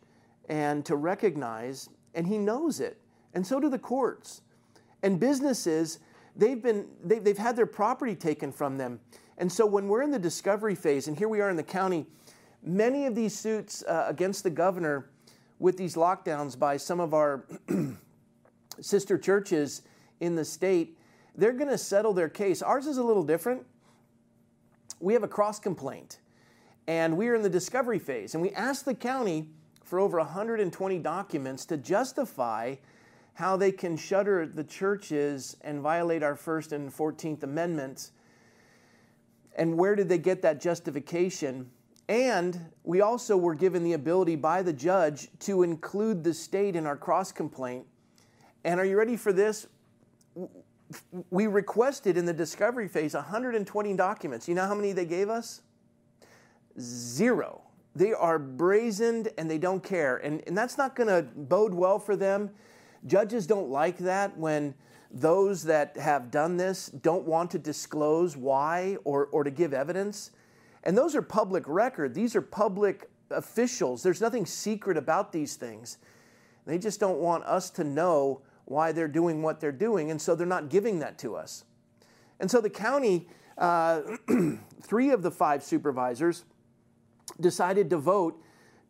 and 0.49 0.87
to 0.87 0.97
recognize, 0.97 1.91
and 2.15 2.27
he 2.27 2.39
knows 2.39 2.81
it. 2.81 2.99
And 3.35 3.47
so 3.47 3.61
do 3.61 3.69
the 3.69 3.79
courts. 3.79 4.41
And 5.03 5.21
businesses, 5.21 5.99
they've, 6.35 6.63
been, 6.63 6.87
they, 7.05 7.19
they've 7.19 7.37
had 7.37 7.57
their 7.57 7.67
property 7.67 8.15
taken 8.15 8.53
from 8.53 8.79
them. 8.79 9.01
And 9.37 9.53
so 9.53 9.67
when 9.67 9.87
we're 9.87 10.01
in 10.01 10.11
the 10.11 10.19
discovery 10.19 10.75
phase, 10.75 11.09
and 11.09 11.19
here 11.19 11.29
we 11.29 11.43
are 11.43 11.51
in 11.51 11.57
the 11.57 11.63
county, 11.63 12.07
many 12.65 13.07
of 13.07 13.15
these 13.15 13.37
suits 13.39 13.83
uh, 13.85 14.07
against 14.09 14.43
the 14.43 14.51
governor 14.51 15.11
with 15.59 15.77
these 15.77 15.95
lockdowns 15.95 16.59
by 16.59 16.77
some 16.77 17.01
of 17.01 17.15
our 17.15 17.45
sister 18.81 19.19
churches 19.19 19.83
in 20.21 20.35
the 20.35 20.45
state, 20.45 20.99
they're 21.37 21.53
going 21.53 21.71
to 21.71 21.79
settle 21.79 22.13
their 22.13 22.29
case. 22.29 22.63
Ours 22.63 22.87
is 22.87 22.99
a 22.99 23.03
little 23.03 23.25
different. 23.25 23.65
We 25.01 25.13
have 25.13 25.23
a 25.23 25.29
cross 25.29 25.59
complaint, 25.59 26.19
and 26.87 27.17
we 27.17 27.29
are 27.29 27.35
in 27.35 27.43
the 27.43 27.51
discovery 27.51 27.99
phase. 27.99 28.35
And 28.35 28.43
we 28.43 28.51
asked 28.51 28.85
the 28.85 28.95
county 28.95 29.49
for 29.83 29.99
over 29.99 30.19
120 30.19 30.99
documents 31.01 31.67
to 31.67 31.77
justify 31.77 32.77
how 33.35 33.57
they 33.57 33.73
can 33.73 33.97
shutter 33.97 34.47
the 34.47 34.65
churches 34.65 35.57
and 35.63 35.81
violate 35.81 36.23
our 36.23 36.37
First 36.37 36.73
and 36.73 36.93
14th 36.93 37.43
Amendments. 37.43 38.13
And 39.57 39.77
where 39.77 39.97
did 39.97 40.09
they 40.09 40.19
get 40.19 40.43
that 40.43 40.61
justification? 40.61 41.71
And 42.09 42.61
we 42.83 43.01
also 43.01 43.37
were 43.37 43.55
given 43.55 43.83
the 43.83 43.95
ability 43.95 44.37
by 44.37 44.63
the 44.63 44.73
judge 44.73 45.29
to 45.41 45.63
include 45.63 46.23
the 46.23 46.35
state 46.35 46.77
in 46.77 46.87
our 46.87 46.97
cross 46.97 47.33
complaint. 47.33 47.87
And 48.65 48.79
are 48.79 48.85
you 48.85 48.99
ready 48.99 49.17
for 49.17 49.33
this? 49.33 49.67
We 51.31 51.47
requested 51.47 52.17
in 52.17 52.27
the 52.27 52.33
discovery 52.33 52.89
phase 52.89 53.15
120 53.15 53.95
documents. 53.95 54.49
You 54.49 54.55
know 54.55 54.67
how 54.67 54.75
many 54.75 54.93
they 54.93 55.07
gave 55.07 55.31
us? 55.31 55.63
Zero. 56.79 57.63
They 57.97 58.13
are 58.13 58.39
brazened 58.39 59.31
and 59.39 59.51
they 59.51 59.59
don't 59.59 59.83
care. 59.83 60.19
And, 60.19 60.43
and 60.47 60.57
that's 60.57 60.77
not 60.77 60.97
going 60.97 61.09
to 61.09 61.23
bode 61.23 61.73
well 61.73 61.99
for 61.99 62.17
them. 62.17 62.51
Judges 63.07 63.47
don't 63.47 63.71
like 63.71 63.99
that 63.99 64.37
when 64.37 64.75
those 65.11 65.63
that 65.65 65.97
have 65.97 66.31
done 66.31 66.57
this 66.57 66.89
don't 66.89 67.25
want 67.25 67.51
to 67.53 67.59
disclose 67.59 68.37
why 68.37 68.97
or, 69.05 69.27
or 69.27 69.45
to 69.45 69.51
give 69.51 69.73
evidence. 69.73 70.33
And 70.85 70.97
those 70.97 71.17
are 71.17 71.23
public 71.23 71.65
record. 71.67 72.15
These 72.15 72.37
are 72.37 72.43
public 72.43 73.09
officials. 73.31 74.03
There's 74.03 74.21
nothing 74.21 74.47
secret 74.47 74.97
about 74.97 75.33
these 75.33 75.57
things. 75.57 75.99
They 76.67 76.79
just 76.79 77.01
don't 77.01 77.19
want 77.19 77.45
us 77.45 77.71
to 77.71 77.85
know 77.85 78.43
why 78.67 78.93
they're 78.93 79.09
doing 79.09 79.43
what 79.43 79.61
they're 79.61 79.73
doing, 79.73 80.11
and 80.11 80.21
so 80.21 80.35
they're 80.35 80.47
not 80.47 80.69
giving 80.69 81.01
that 81.01 81.19
to 81.19 81.37
us. 81.37 81.65
And 82.41 82.51
so 82.51 82.61
the 82.61 82.71
county, 82.71 83.29
uh, 83.59 84.03
three 84.83 85.11
of 85.11 85.23
the 85.23 85.31
five 85.31 85.63
supervisors, 85.63 86.45
decided 87.41 87.91
to 87.91 87.99
vote 87.99 88.41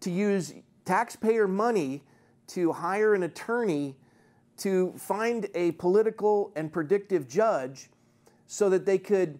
to 0.00 0.10
use 0.10 0.54
taxpayer 0.84 1.48
money 1.48 2.02
to 2.48 2.72
hire 2.72 3.14
an 3.14 3.22
attorney 3.22 3.96
to 4.56 4.92
find 4.92 5.48
a 5.54 5.72
political 5.72 6.52
and 6.54 6.72
predictive 6.72 7.28
judge 7.28 7.88
so 8.46 8.68
that 8.68 8.86
they 8.86 8.98
could 8.98 9.38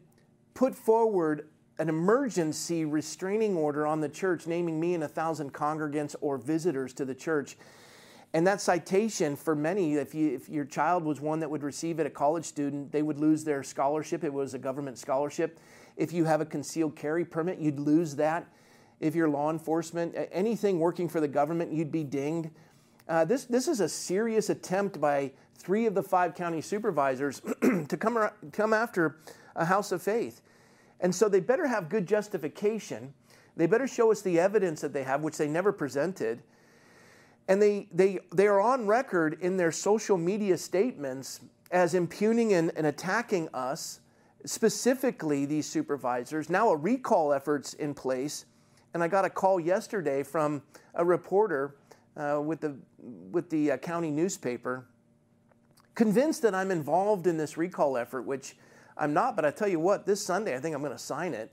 put 0.55 0.75
forward 0.75 1.49
an 1.79 1.89
emergency 1.89 2.85
restraining 2.85 3.57
order 3.57 3.87
on 3.87 4.01
the 4.01 4.09
church, 4.09 4.47
naming 4.47 4.79
me 4.79 4.95
and 4.95 5.05
a 5.05 5.09
thousand 5.09 5.53
congregants 5.53 6.15
or 6.21 6.39
visitors 6.39 6.93
to 6.95 7.05
the 7.05 7.15
church. 7.15 7.57
And 8.33 8.47
that 8.47 8.61
citation, 8.61 9.37
for 9.37 9.55
many, 9.55 9.95
if, 9.95 10.15
you, 10.15 10.35
if 10.35 10.49
your 10.49 10.65
child 10.65 11.05
was 11.05 11.21
one 11.21 11.41
that 11.41 11.51
would 11.51 11.63
receive 11.63 12.01
it, 12.01 12.07
a 12.07 12.11
college 12.11 12.45
student, 12.45 12.91
they 12.91 13.03
would 13.03 13.19
lose 13.19 13.45
their 13.45 13.63
scholarship. 13.63 14.25
It 14.25 14.33
was 14.33 14.55
a 14.55 14.59
government 14.59 14.99
scholarship. 14.99 15.59
If 15.97 16.13
you 16.13 16.25
have 16.25 16.41
a 16.41 16.45
concealed 16.45 16.97
carry 16.97 17.25
permit, 17.25 17.59
you'd 17.59 17.79
lose 17.79 18.17
that. 18.17 18.47
If 19.01 19.15
you're 19.15 19.29
law 19.29 19.51
enforcement, 19.51 20.17
anything 20.33 20.81
working 20.81 21.09
for 21.09 21.21
the 21.21 21.29
government, 21.29 21.73
you'd 21.73 21.93
be 21.93 22.03
dinged. 22.03 22.51
Uh, 23.09 23.25
this, 23.25 23.45
this 23.45 23.69
is 23.69 23.81
a 23.81 23.89
serious 23.89 24.49
attempt 24.49 25.01
by 25.01 25.31
three 25.57 25.87
of 25.87 25.95
the 25.95 26.03
five 26.03 26.35
county 26.35 26.61
supervisors 26.61 27.41
to 27.89 27.97
come, 27.97 28.29
come 28.53 28.73
after 28.73 29.17
a 29.55 29.65
house 29.65 29.93
of 29.93 30.03
faith. 30.03 30.41
And 31.01 31.15
so 31.15 31.29
they 31.29 31.41
better 31.41 31.67
have 31.67 31.89
good 31.89 32.07
justification. 32.07 33.13
They 33.57 33.67
better 33.67 33.87
show 33.87 34.11
us 34.11 34.23
the 34.23 34.39
evidence 34.41 34.81
that 34.81 34.93
they 34.93 35.05
have, 35.05 35.23
which 35.23 35.37
they 35.37 35.49
never 35.49 35.73
presented. 35.73 36.43
And 37.49 37.61
they, 37.61 37.89
they, 37.93 38.21
they 38.35 38.47
are 38.47 38.61
on 38.61 38.87
record 38.87 39.39
in 39.41 39.57
their 39.57 39.73
social 39.73 40.17
media 40.17 40.57
statements 40.57 41.41
as 41.71 41.95
impugning 41.95 42.55
and, 42.55 42.73
and 42.77 42.87
attacking 42.87 43.49
us, 43.53 44.01
specifically 44.47 45.45
these 45.45 45.67
supervisors. 45.67 46.49
Now, 46.49 46.71
a 46.71 46.77
recall 46.77 47.33
effort's 47.33 47.75
in 47.75 47.95
place. 47.95 48.47
And 48.95 49.03
I 49.03 49.09
got 49.09 49.25
a 49.25 49.31
call 49.31 49.59
yesterday 49.59 50.23
from 50.23 50.63
a 50.95 51.05
reporter 51.05 51.77
uh, 52.17 52.41
with 52.43 52.61
the, 52.61 52.77
with 53.33 53.51
the 53.51 53.73
uh, 53.73 53.77
county 53.79 54.11
newspaper, 54.11 54.87
convinced 55.95 56.43
that 56.43 56.55
I'm 56.55 56.71
involved 56.71 57.27
in 57.27 57.37
this 57.37 57.57
recall 57.57 57.97
effort, 57.97 58.23
which 58.23 58.57
I'm 58.97 59.13
not, 59.13 59.37
but 59.37 59.45
I 59.45 59.51
tell 59.51 59.69
you 59.69 59.81
what, 59.81 60.07
this 60.07 60.25
Sunday 60.25 60.57
I 60.57 60.61
think 60.61 60.75
I'm 60.75 60.83
going 60.83 60.93
to 60.93 60.99
sign 60.99 61.35
it. 61.35 61.53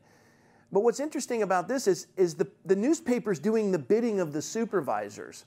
But 0.71 0.81
what's 0.81 0.99
interesting 0.99 1.43
about 1.43 1.67
this 1.67 1.87
is, 1.87 2.07
is 2.15 2.35
the, 2.35 2.47
the 2.65 2.75
newspaper's 2.75 3.39
doing 3.39 3.71
the 3.71 3.79
bidding 3.79 4.19
of 4.19 4.31
the 4.31 4.41
supervisors 4.41 5.45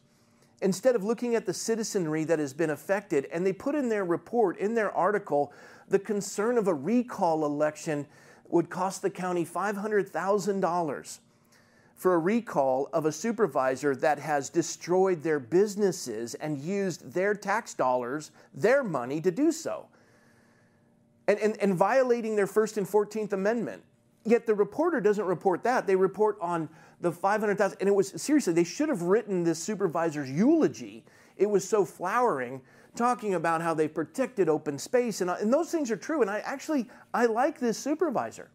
instead 0.60 0.94
of 0.94 1.04
looking 1.04 1.34
at 1.34 1.46
the 1.46 1.54
citizenry 1.54 2.24
that 2.24 2.38
has 2.38 2.52
been 2.52 2.70
affected. 2.70 3.26
And 3.32 3.46
they 3.46 3.52
put 3.52 3.74
in 3.74 3.88
their 3.88 4.04
report, 4.04 4.58
in 4.58 4.74
their 4.74 4.92
article, 4.92 5.52
the 5.88 5.98
concern 5.98 6.58
of 6.58 6.68
a 6.68 6.74
recall 6.74 7.44
election 7.44 8.06
would 8.48 8.70
cost 8.70 9.02
the 9.02 9.10
county 9.10 9.44
$500,000 9.44 11.18
for 11.94 12.14
a 12.14 12.18
recall 12.18 12.88
of 12.92 13.06
a 13.06 13.12
supervisor 13.12 13.94
that 13.96 14.18
has 14.18 14.50
destroyed 14.50 15.22
their 15.22 15.38
businesses 15.40 16.34
and 16.34 16.58
used 16.58 17.12
their 17.12 17.34
tax 17.34 17.72
dollars, 17.74 18.30
their 18.52 18.82
money, 18.84 19.20
to 19.20 19.30
do 19.30 19.52
so, 19.52 19.86
and, 21.26 21.38
and, 21.38 21.56
and 21.60 21.74
violating 21.74 22.36
their 22.36 22.46
First 22.46 22.76
and 22.76 22.86
14th 22.86 23.32
Amendment. 23.32 23.82
Yet 24.24 24.46
the 24.46 24.54
reporter 24.54 25.00
doesn't 25.00 25.24
report 25.24 25.62
that. 25.64 25.86
They 25.86 25.96
report 25.96 26.38
on 26.40 26.68
the 27.00 27.12
500,000. 27.12 27.76
And 27.80 27.88
it 27.88 27.94
was 27.94 28.20
seriously, 28.20 28.52
they 28.52 28.64
should 28.64 28.88
have 28.88 29.02
written 29.02 29.44
this 29.44 29.62
supervisor's 29.62 30.30
eulogy. 30.30 31.04
It 31.36 31.48
was 31.48 31.68
so 31.68 31.84
flowering, 31.84 32.62
talking 32.96 33.34
about 33.34 33.60
how 33.60 33.74
they 33.74 33.88
protected 33.88 34.48
open 34.48 34.78
space. 34.78 35.20
And, 35.20 35.28
uh, 35.28 35.36
and 35.40 35.52
those 35.52 35.70
things 35.70 35.90
are 35.90 35.96
true. 35.96 36.22
And 36.22 36.30
I 36.30 36.38
actually, 36.38 36.88
I 37.12 37.26
like 37.26 37.58
this 37.58 37.76
supervisor. 37.76 38.50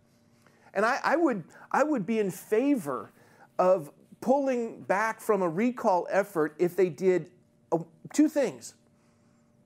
And 0.74 0.86
I, 0.86 1.00
I, 1.04 1.16
would, 1.16 1.44
I 1.72 1.84
would 1.84 2.06
be 2.06 2.20
in 2.20 2.32
favor 2.32 3.12
of 3.60 3.92
pulling 4.22 4.82
back 4.82 5.22
from 5.22 5.42
a 5.42 5.50
recall 5.50 6.08
effort 6.10 6.56
if 6.58 6.76
they 6.76 6.90
did 6.90 7.30
a, 7.72 7.80
two 8.14 8.30
things. 8.30 8.76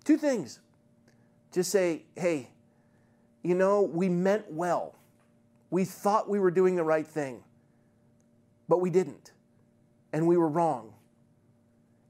Two 0.03 0.17
things. 0.17 0.59
Just 1.51 1.71
say, 1.71 2.03
hey, 2.15 2.49
you 3.43 3.55
know, 3.55 3.81
we 3.81 4.09
meant 4.09 4.49
well. 4.49 4.95
We 5.69 5.85
thought 5.85 6.29
we 6.29 6.39
were 6.39 6.51
doing 6.51 6.75
the 6.75 6.83
right 6.83 7.05
thing, 7.05 7.43
but 8.69 8.79
we 8.79 8.89
didn't. 8.89 9.31
And 10.13 10.27
we 10.27 10.37
were 10.37 10.47
wrong. 10.47 10.93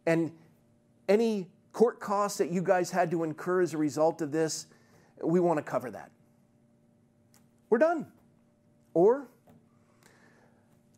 And 0.06 0.32
any 1.08 1.48
court 1.72 2.00
costs 2.00 2.38
that 2.38 2.52
you 2.52 2.62
guys 2.62 2.92
had 2.92 3.10
to 3.12 3.24
incur 3.24 3.62
as 3.62 3.74
a 3.74 3.78
result 3.78 4.22
of 4.22 4.32
this, 4.32 4.68
we 5.24 5.40
want 5.40 5.58
to 5.58 5.64
cover 5.64 5.90
that. 5.92 6.12
We're 7.70 7.78
done. 7.80 8.06
Or 8.94 9.28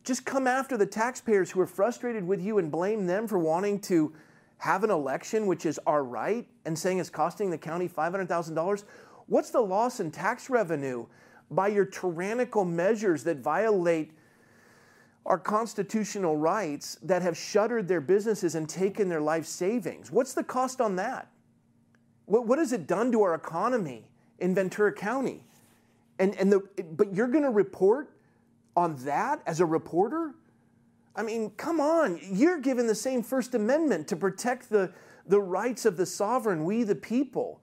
just 0.04 0.24
come 0.24 0.46
after 0.46 0.76
the 0.76 0.86
taxpayers 0.86 1.50
who 1.50 1.60
are 1.60 1.66
frustrated 1.66 2.26
with 2.26 2.40
you 2.40 2.58
and 2.58 2.70
blame 2.70 3.06
them 3.06 3.26
for 3.26 3.38
wanting 3.38 3.80
to 3.80 4.12
have 4.58 4.84
an 4.84 4.90
election, 4.90 5.46
which 5.46 5.66
is 5.66 5.78
our 5.86 6.04
right, 6.04 6.46
and 6.64 6.78
saying 6.78 6.98
it's 6.98 7.10
costing 7.10 7.50
the 7.50 7.58
county 7.58 7.88
$500,000. 7.88 8.84
What's 9.26 9.50
the 9.50 9.60
loss 9.60 10.00
in 10.00 10.10
tax 10.10 10.48
revenue 10.48 11.06
by 11.50 11.68
your 11.68 11.84
tyrannical 11.84 12.64
measures 12.64 13.24
that 13.24 13.38
violate 13.38 14.12
our 15.24 15.38
constitutional 15.38 16.36
rights 16.36 16.96
that 17.02 17.22
have 17.22 17.36
shuttered 17.36 17.88
their 17.88 18.00
businesses 18.00 18.54
and 18.54 18.68
taken 18.68 19.08
their 19.08 19.20
life 19.20 19.46
savings? 19.46 20.12
What's 20.12 20.34
the 20.34 20.44
cost 20.44 20.80
on 20.80 20.96
that? 20.96 21.28
What, 22.26 22.46
what 22.46 22.58
has 22.58 22.72
it 22.72 22.86
done 22.86 23.10
to 23.12 23.22
our 23.22 23.34
economy 23.34 24.06
in 24.38 24.54
Ventura 24.54 24.92
County? 24.92 25.42
And, 26.18 26.34
and 26.36 26.52
the, 26.52 26.60
but 26.92 27.12
you're 27.14 27.28
going 27.28 27.44
to 27.44 27.50
report 27.50 28.10
on 28.76 28.96
that 29.04 29.42
as 29.46 29.60
a 29.60 29.66
reporter? 29.66 30.34
I 31.16 31.22
mean, 31.22 31.50
come 31.56 31.80
on. 31.80 32.20
You're 32.22 32.60
given 32.60 32.86
the 32.86 32.94
same 32.94 33.22
First 33.22 33.54
Amendment 33.54 34.06
to 34.08 34.16
protect 34.16 34.70
the, 34.70 34.92
the 35.26 35.40
rights 35.40 35.84
of 35.84 35.96
the 35.96 36.06
sovereign, 36.06 36.64
we 36.64 36.84
the 36.84 36.94
people. 36.94 37.60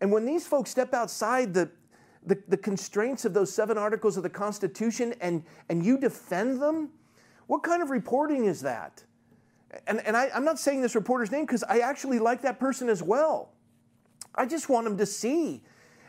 And 0.00 0.12
when 0.12 0.24
these 0.24 0.46
folks 0.46 0.70
step 0.70 0.92
outside 0.94 1.54
the, 1.54 1.70
the, 2.26 2.42
the, 2.48 2.56
constraints 2.56 3.24
of 3.24 3.34
those 3.34 3.52
seven 3.52 3.78
articles 3.78 4.16
of 4.16 4.22
the 4.22 4.30
Constitution 4.30 5.14
and, 5.20 5.44
and 5.68 5.84
you 5.84 5.98
defend 5.98 6.60
them, 6.60 6.90
what 7.46 7.62
kind 7.62 7.82
of 7.82 7.90
reporting 7.90 8.46
is 8.46 8.60
that? 8.62 9.04
And, 9.86 10.00
and 10.06 10.16
I, 10.16 10.30
I'm 10.34 10.44
not 10.44 10.58
saying 10.58 10.82
this 10.82 10.94
reporter's 10.94 11.30
name 11.30 11.46
because 11.46 11.64
I 11.64 11.78
actually 11.78 12.18
like 12.18 12.42
that 12.42 12.58
person 12.58 12.88
as 12.88 13.02
well. 13.02 13.50
I 14.34 14.46
just 14.46 14.68
want 14.68 14.84
them 14.84 14.96
to 14.98 15.06
see. 15.06 15.62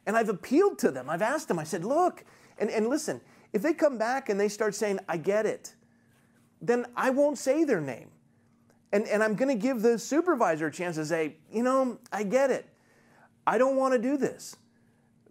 And 0.05 0.15
I've 0.15 0.29
appealed 0.29 0.79
to 0.79 0.91
them. 0.91 1.09
I've 1.09 1.21
asked 1.21 1.47
them, 1.47 1.59
I 1.59 1.63
said, 1.63 1.83
look, 1.83 2.23
and, 2.57 2.69
and 2.69 2.87
listen, 2.87 3.21
if 3.53 3.61
they 3.61 3.73
come 3.73 3.97
back 3.97 4.29
and 4.29 4.39
they 4.39 4.49
start 4.49 4.75
saying, 4.75 4.99
I 5.07 5.17
get 5.17 5.45
it, 5.45 5.75
then 6.61 6.85
I 6.95 7.09
won't 7.09 7.37
say 7.37 7.63
their 7.63 7.81
name. 7.81 8.09
And, 8.91 9.07
and 9.07 9.23
I'm 9.23 9.35
going 9.35 9.49
to 9.49 9.61
give 9.61 9.81
the 9.81 9.99
supervisor 9.99 10.67
a 10.67 10.71
chance 10.71 10.95
to 10.95 11.05
say, 11.05 11.37
you 11.51 11.63
know, 11.63 11.99
I 12.11 12.23
get 12.23 12.51
it. 12.51 12.65
I 13.47 13.57
don't 13.57 13.75
want 13.75 13.93
to 13.93 13.99
do 13.99 14.17
this. 14.17 14.55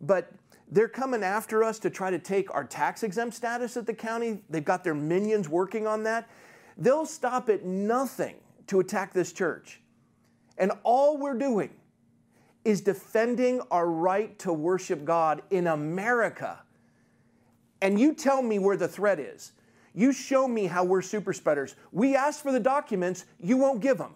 But 0.00 0.32
they're 0.70 0.88
coming 0.88 1.22
after 1.22 1.62
us 1.62 1.78
to 1.80 1.90
try 1.90 2.10
to 2.10 2.18
take 2.18 2.52
our 2.54 2.64
tax 2.64 3.02
exempt 3.02 3.36
status 3.36 3.76
at 3.76 3.86
the 3.86 3.94
county. 3.94 4.40
They've 4.50 4.64
got 4.64 4.84
their 4.84 4.94
minions 4.94 5.48
working 5.48 5.86
on 5.86 6.02
that. 6.04 6.28
They'll 6.76 7.06
stop 7.06 7.48
at 7.48 7.64
nothing 7.64 8.36
to 8.66 8.80
attack 8.80 9.12
this 9.12 9.32
church. 9.32 9.80
And 10.58 10.72
all 10.82 11.18
we're 11.18 11.38
doing 11.38 11.70
is 12.64 12.80
defending 12.80 13.60
our 13.70 13.86
right 13.88 14.38
to 14.40 14.52
worship 14.52 15.04
God 15.04 15.42
in 15.50 15.66
America. 15.66 16.60
And 17.82 18.00
you 18.00 18.14
tell 18.14 18.40
me 18.40 18.58
where 18.58 18.76
the 18.76 18.88
threat 18.88 19.20
is. 19.20 19.52
You 19.94 20.12
show 20.12 20.48
me 20.48 20.66
how 20.66 20.82
we're 20.82 21.02
super 21.02 21.32
spreaders. 21.32 21.76
We 21.92 22.16
ask 22.16 22.42
for 22.42 22.50
the 22.50 22.60
documents, 22.60 23.26
you 23.38 23.56
won't 23.56 23.80
give 23.80 23.98
them. 23.98 24.14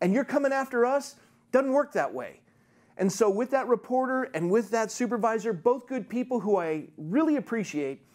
And 0.00 0.14
you're 0.14 0.24
coming 0.24 0.52
after 0.52 0.86
us? 0.86 1.16
Doesn't 1.50 1.72
work 1.72 1.92
that 1.92 2.14
way. 2.14 2.40
And 2.98 3.10
so, 3.10 3.30
with 3.30 3.50
that 3.50 3.68
reporter 3.68 4.24
and 4.34 4.50
with 4.50 4.70
that 4.70 4.90
supervisor, 4.90 5.52
both 5.52 5.86
good 5.86 6.08
people 6.08 6.40
who 6.40 6.56
I 6.58 6.88
really 6.96 7.36
appreciate, 7.36 8.06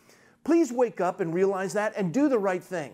please 0.43 0.71
wake 0.71 1.01
up 1.01 1.19
and 1.19 1.33
realize 1.33 1.73
that 1.73 1.93
and 1.95 2.13
do 2.13 2.29
the 2.29 2.39
right 2.39 2.63
thing. 2.63 2.93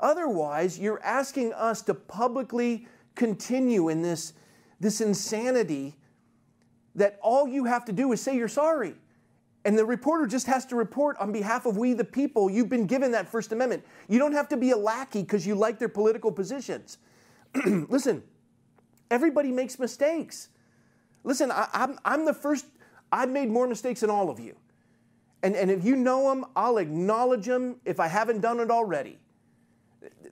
Otherwise, 0.00 0.78
you're 0.78 1.02
asking 1.02 1.52
us 1.52 1.82
to 1.82 1.94
publicly 1.94 2.86
continue 3.14 3.88
in 3.88 4.02
this, 4.02 4.32
this 4.80 5.00
insanity 5.00 5.96
that 6.94 7.18
all 7.22 7.46
you 7.46 7.64
have 7.64 7.84
to 7.84 7.92
do 7.92 8.12
is 8.12 8.20
say 8.20 8.36
you're 8.36 8.48
sorry. 8.48 8.94
And 9.64 9.76
the 9.76 9.84
reporter 9.84 10.26
just 10.26 10.46
has 10.46 10.64
to 10.66 10.76
report 10.76 11.16
on 11.18 11.32
behalf 11.32 11.66
of 11.66 11.76
we 11.76 11.92
the 11.92 12.04
people. 12.04 12.48
You've 12.48 12.68
been 12.68 12.86
given 12.86 13.10
that 13.12 13.28
First 13.28 13.52
Amendment. 13.52 13.84
You 14.08 14.18
don't 14.18 14.32
have 14.32 14.48
to 14.50 14.56
be 14.56 14.70
a 14.70 14.76
lackey 14.76 15.22
because 15.22 15.46
you 15.46 15.56
like 15.56 15.78
their 15.78 15.88
political 15.88 16.30
positions. 16.30 16.98
Listen, 17.66 18.22
everybody 19.10 19.50
makes 19.50 19.78
mistakes. 19.78 20.50
Listen, 21.26 21.50
I, 21.50 21.68
am 21.74 21.90
I'm, 21.90 21.98
I'm 22.04 22.24
the 22.24 22.32
first, 22.32 22.66
I've 23.10 23.28
made 23.28 23.50
more 23.50 23.66
mistakes 23.66 24.00
than 24.00 24.10
all 24.10 24.30
of 24.30 24.38
you. 24.38 24.54
And, 25.42 25.56
and 25.56 25.70
if 25.70 25.84
you 25.84 25.96
know 25.96 26.30
them, 26.30 26.46
I'll 26.54 26.78
acknowledge 26.78 27.46
them 27.46 27.76
if 27.84 28.00
I 28.00 28.06
haven't 28.06 28.40
done 28.40 28.60
it 28.60 28.70
already. 28.70 29.18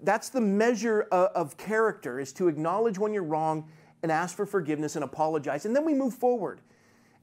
That's 0.02 0.28
the 0.28 0.40
measure 0.40 1.08
of, 1.10 1.30
of 1.34 1.56
character, 1.56 2.20
is 2.20 2.32
to 2.34 2.46
acknowledge 2.46 2.96
when 2.96 3.12
you're 3.12 3.24
wrong 3.24 3.68
and 4.04 4.12
ask 4.12 4.36
for 4.36 4.46
forgiveness 4.46 4.94
and 4.94 5.04
apologize. 5.04 5.66
And 5.66 5.74
then 5.74 5.84
we 5.84 5.94
move 5.94 6.14
forward. 6.14 6.60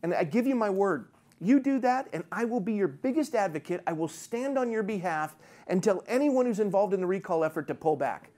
And 0.04 0.14
I 0.14 0.26
give 0.26 0.46
you 0.46 0.56
my 0.56 0.70
word. 0.70 1.08
You 1.40 1.60
do 1.60 1.80
that, 1.80 2.10
and 2.12 2.26
I 2.32 2.44
will 2.44 2.60
be 2.60 2.74
your 2.74 2.90
biggest 2.90 3.36
advocate. 3.36 3.82
I 3.88 3.94
will 3.94 4.10
stand 4.10 4.58
on 4.58 4.70
your 4.70 4.84
behalf 4.84 5.36
and 5.68 5.82
tell 5.82 6.04
anyone 6.08 6.46
who's 6.46 6.60
involved 6.60 6.94
in 6.94 7.00
the 7.00 7.08
recall 7.08 7.46
effort 7.46 7.68
to 7.70 7.76
pull 7.76 7.96
back. 7.96 8.32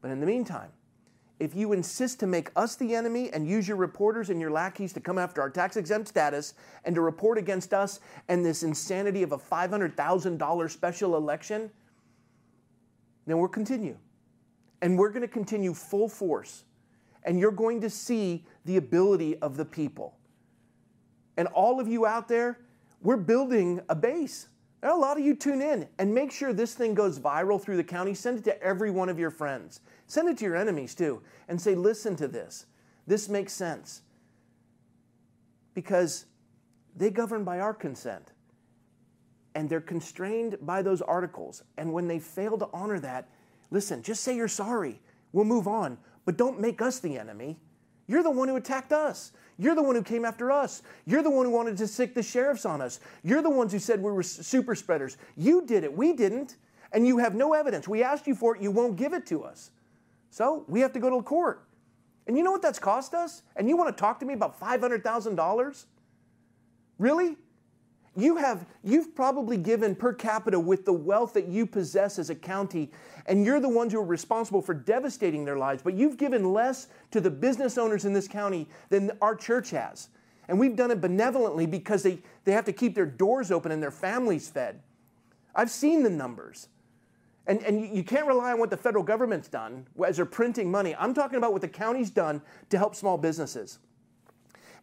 But 0.00 0.12
in 0.12 0.20
the 0.20 0.26
meantime, 0.26 0.70
if 1.40 1.54
you 1.54 1.72
insist 1.72 2.20
to 2.20 2.26
make 2.26 2.50
us 2.54 2.76
the 2.76 2.94
enemy 2.94 3.30
and 3.32 3.48
use 3.48 3.66
your 3.66 3.78
reporters 3.78 4.28
and 4.28 4.38
your 4.38 4.50
lackeys 4.50 4.92
to 4.92 5.00
come 5.00 5.18
after 5.18 5.40
our 5.40 5.48
tax 5.48 5.76
exempt 5.76 6.06
status 6.06 6.52
and 6.84 6.94
to 6.94 7.00
report 7.00 7.38
against 7.38 7.72
us 7.72 8.00
and 8.28 8.44
this 8.44 8.62
insanity 8.62 9.22
of 9.22 9.32
a 9.32 9.38
$500,000 9.38 10.70
special 10.70 11.16
election, 11.16 11.70
then 13.26 13.38
we'll 13.38 13.48
continue. 13.48 13.96
And 14.82 14.98
we're 14.98 15.08
going 15.08 15.22
to 15.22 15.28
continue 15.28 15.72
full 15.72 16.08
force. 16.08 16.64
And 17.24 17.38
you're 17.38 17.50
going 17.50 17.80
to 17.80 17.90
see 17.90 18.44
the 18.66 18.76
ability 18.76 19.38
of 19.38 19.56
the 19.56 19.64
people. 19.64 20.14
And 21.38 21.48
all 21.48 21.80
of 21.80 21.88
you 21.88 22.04
out 22.04 22.28
there, 22.28 22.58
we're 23.02 23.16
building 23.16 23.80
a 23.88 23.94
base. 23.94 24.48
A 24.82 24.96
lot 24.96 25.18
of 25.18 25.24
you 25.24 25.34
tune 25.34 25.60
in 25.60 25.86
and 25.98 26.14
make 26.14 26.32
sure 26.32 26.52
this 26.52 26.74
thing 26.74 26.94
goes 26.94 27.18
viral 27.18 27.60
through 27.60 27.76
the 27.76 27.84
county. 27.84 28.14
Send 28.14 28.38
it 28.38 28.44
to 28.44 28.62
every 28.62 28.90
one 28.90 29.08
of 29.08 29.18
your 29.18 29.30
friends. 29.30 29.80
Send 30.06 30.28
it 30.28 30.38
to 30.38 30.44
your 30.44 30.56
enemies 30.56 30.94
too 30.94 31.20
and 31.48 31.60
say, 31.60 31.74
listen 31.74 32.16
to 32.16 32.28
this. 32.28 32.66
This 33.06 33.28
makes 33.28 33.52
sense. 33.52 34.02
Because 35.74 36.26
they 36.96 37.10
govern 37.10 37.44
by 37.44 37.60
our 37.60 37.74
consent. 37.74 38.32
And 39.54 39.68
they're 39.68 39.80
constrained 39.80 40.56
by 40.62 40.80
those 40.80 41.02
articles. 41.02 41.62
And 41.76 41.92
when 41.92 42.08
they 42.08 42.18
fail 42.18 42.56
to 42.58 42.68
honor 42.72 43.00
that, 43.00 43.28
listen, 43.70 44.02
just 44.02 44.22
say 44.22 44.34
you're 44.34 44.48
sorry. 44.48 45.00
We'll 45.32 45.44
move 45.44 45.68
on. 45.68 45.98
But 46.24 46.36
don't 46.36 46.60
make 46.60 46.80
us 46.80 47.00
the 47.00 47.18
enemy. 47.18 47.58
You're 48.06 48.22
the 48.22 48.30
one 48.30 48.48
who 48.48 48.56
attacked 48.56 48.92
us. 48.92 49.32
You're 49.60 49.74
the 49.74 49.82
one 49.82 49.94
who 49.94 50.02
came 50.02 50.24
after 50.24 50.50
us. 50.50 50.82
You're 51.04 51.22
the 51.22 51.30
one 51.30 51.44
who 51.44 51.52
wanted 51.52 51.76
to 51.76 51.86
sic 51.86 52.14
the 52.14 52.22
sheriffs 52.22 52.64
on 52.64 52.80
us. 52.80 52.98
You're 53.22 53.42
the 53.42 53.50
ones 53.50 53.72
who 53.72 53.78
said 53.78 54.02
we 54.02 54.10
were 54.10 54.22
super 54.22 54.74
spreaders. 54.74 55.18
You 55.36 55.66
did 55.66 55.84
it. 55.84 55.94
We 55.94 56.14
didn't. 56.14 56.56
And 56.92 57.06
you 57.06 57.18
have 57.18 57.34
no 57.34 57.52
evidence. 57.52 57.86
We 57.86 58.02
asked 58.02 58.26
you 58.26 58.34
for 58.34 58.56
it. 58.56 58.62
You 58.62 58.70
won't 58.70 58.96
give 58.96 59.12
it 59.12 59.26
to 59.26 59.44
us. 59.44 59.70
So 60.30 60.64
we 60.66 60.80
have 60.80 60.94
to 60.94 60.98
go 60.98 61.10
to 61.10 61.22
court. 61.22 61.62
And 62.26 62.38
you 62.38 62.42
know 62.42 62.52
what 62.52 62.62
that's 62.62 62.78
cost 62.78 63.12
us? 63.12 63.42
And 63.54 63.68
you 63.68 63.76
want 63.76 63.94
to 63.94 64.00
talk 64.00 64.18
to 64.20 64.26
me 64.26 64.32
about 64.32 64.58
$500,000? 64.58 65.84
Really? 66.98 67.36
You 68.16 68.36
have 68.36 68.66
you've 68.82 69.14
probably 69.14 69.56
given 69.56 69.94
per 69.94 70.12
capita 70.12 70.58
with 70.58 70.84
the 70.84 70.92
wealth 70.92 71.32
that 71.34 71.46
you 71.46 71.64
possess 71.64 72.18
as 72.18 72.28
a 72.28 72.34
county 72.34 72.90
and 73.26 73.44
you're 73.44 73.60
the 73.60 73.68
ones 73.68 73.92
who 73.92 74.00
are 74.00 74.04
responsible 74.04 74.60
for 74.60 74.74
devastating 74.74 75.44
their 75.44 75.56
lives, 75.56 75.82
but 75.82 75.94
you've 75.94 76.16
given 76.16 76.52
less 76.52 76.88
to 77.12 77.20
the 77.20 77.30
business 77.30 77.78
owners 77.78 78.04
in 78.04 78.12
this 78.12 78.26
county 78.26 78.68
than 78.88 79.12
our 79.22 79.36
church 79.36 79.70
has. 79.70 80.08
And 80.48 80.58
we've 80.58 80.74
done 80.74 80.90
it 80.90 81.00
benevolently 81.00 81.66
because 81.66 82.02
they, 82.02 82.18
they 82.44 82.52
have 82.52 82.64
to 82.64 82.72
keep 82.72 82.96
their 82.96 83.06
doors 83.06 83.52
open 83.52 83.70
and 83.70 83.80
their 83.80 83.92
families 83.92 84.48
fed. 84.48 84.80
I've 85.54 85.70
seen 85.70 86.02
the 86.02 86.10
numbers. 86.10 86.68
And, 87.46 87.62
and 87.62 87.96
you 87.96 88.02
can't 88.02 88.26
rely 88.26 88.52
on 88.52 88.58
what 88.58 88.70
the 88.70 88.76
federal 88.76 89.04
government's 89.04 89.48
done 89.48 89.86
as 90.04 90.16
they're 90.16 90.26
printing 90.26 90.70
money. 90.70 90.94
I'm 90.96 91.14
talking 91.14 91.36
about 91.36 91.52
what 91.52 91.62
the 91.62 91.68
county's 91.68 92.10
done 92.10 92.42
to 92.70 92.78
help 92.78 92.96
small 92.96 93.16
businesses. 93.16 93.78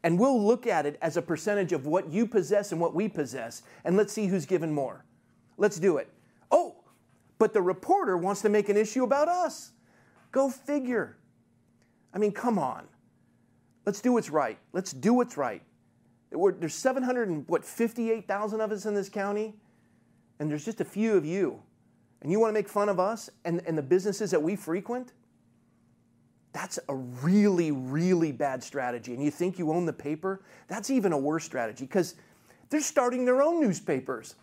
And 0.04 0.20
we'll 0.20 0.44
look 0.44 0.68
at 0.68 0.86
it 0.86 0.98
as 1.02 1.18
a 1.18 1.22
percentage 1.22 1.74
of 1.74 1.86
what 1.86 2.12
you 2.12 2.26
possess 2.26 2.72
and 2.72 2.80
what 2.80 2.94
we 2.94 3.08
possess, 3.10 3.64
and 3.84 3.98
let's 3.98 4.14
see 4.14 4.28
who's 4.28 4.46
given 4.46 4.72
more. 4.72 5.04
Let's 5.58 5.80
do 5.80 5.98
it. 5.98 6.08
Oh, 6.52 6.76
but 7.40 7.54
the 7.54 7.62
reporter 7.62 8.18
wants 8.18 8.42
to 8.44 8.50
make 8.50 8.70
an 8.70 8.78
issue 8.78 9.04
about 9.04 9.28
us. 9.28 9.72
Go 10.32 10.50
figure. 10.50 11.18
I 12.14 12.20
mean, 12.20 12.32
come 12.32 12.60
on. 12.60 12.86
Let's 13.86 14.02
do 14.02 14.14
what's 14.14 14.30
right. 14.30 14.58
Let's 14.74 14.92
do 14.92 15.14
what's 15.14 15.38
right. 15.38 15.62
there's 16.32 16.74
758,000 16.76 18.62
of 18.62 18.72
us 18.72 18.86
in 18.86 18.94
this 18.94 19.10
county, 19.10 19.56
and 20.40 20.50
there's 20.50 20.66
just 20.66 20.82
a 20.82 20.86
few 20.86 21.16
of 21.16 21.26
you 21.26 21.62
and 22.22 22.32
you 22.32 22.40
want 22.40 22.50
to 22.50 22.54
make 22.54 22.70
fun 22.70 22.90
of 22.90 23.00
us 23.00 23.30
and, 23.46 23.62
and 23.66 23.78
the 23.78 23.84
businesses 23.84 24.32
that 24.32 24.42
we 24.42 24.56
frequent, 24.56 25.14
that's 26.58 26.80
a 26.90 26.96
really, 26.96 27.70
really 27.70 28.32
bad 28.32 28.64
strategy. 28.64 29.14
And 29.14 29.24
you 29.24 29.30
think 29.30 29.60
you 29.60 29.72
own 29.72 29.86
the 29.86 29.94
paper? 29.94 30.42
That's 30.68 30.90
even 30.90 31.12
a 31.12 31.18
worse 31.18 31.44
strategy 31.46 31.86
because 31.86 32.16
they're 32.72 32.82
starting 32.82 33.26
their 33.26 33.44
own 33.44 33.62
newspapers. 33.62 34.34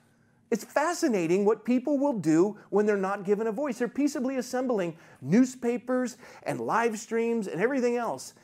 It's 0.52 0.62
fascinating 0.62 1.44
what 1.44 1.64
people 1.64 1.98
will 1.98 2.12
do 2.12 2.56
when 2.70 2.86
they're 2.86 2.96
not 2.96 3.24
given 3.24 3.48
a 3.48 3.52
voice. 3.52 3.80
They're 3.80 3.88
peaceably 3.88 4.36
assembling 4.36 4.96
newspapers 5.22 6.16
and 6.44 6.60
live 6.60 7.00
streams 7.00 7.48
and 7.48 7.60
everything 7.60 7.96
else, 7.96 8.34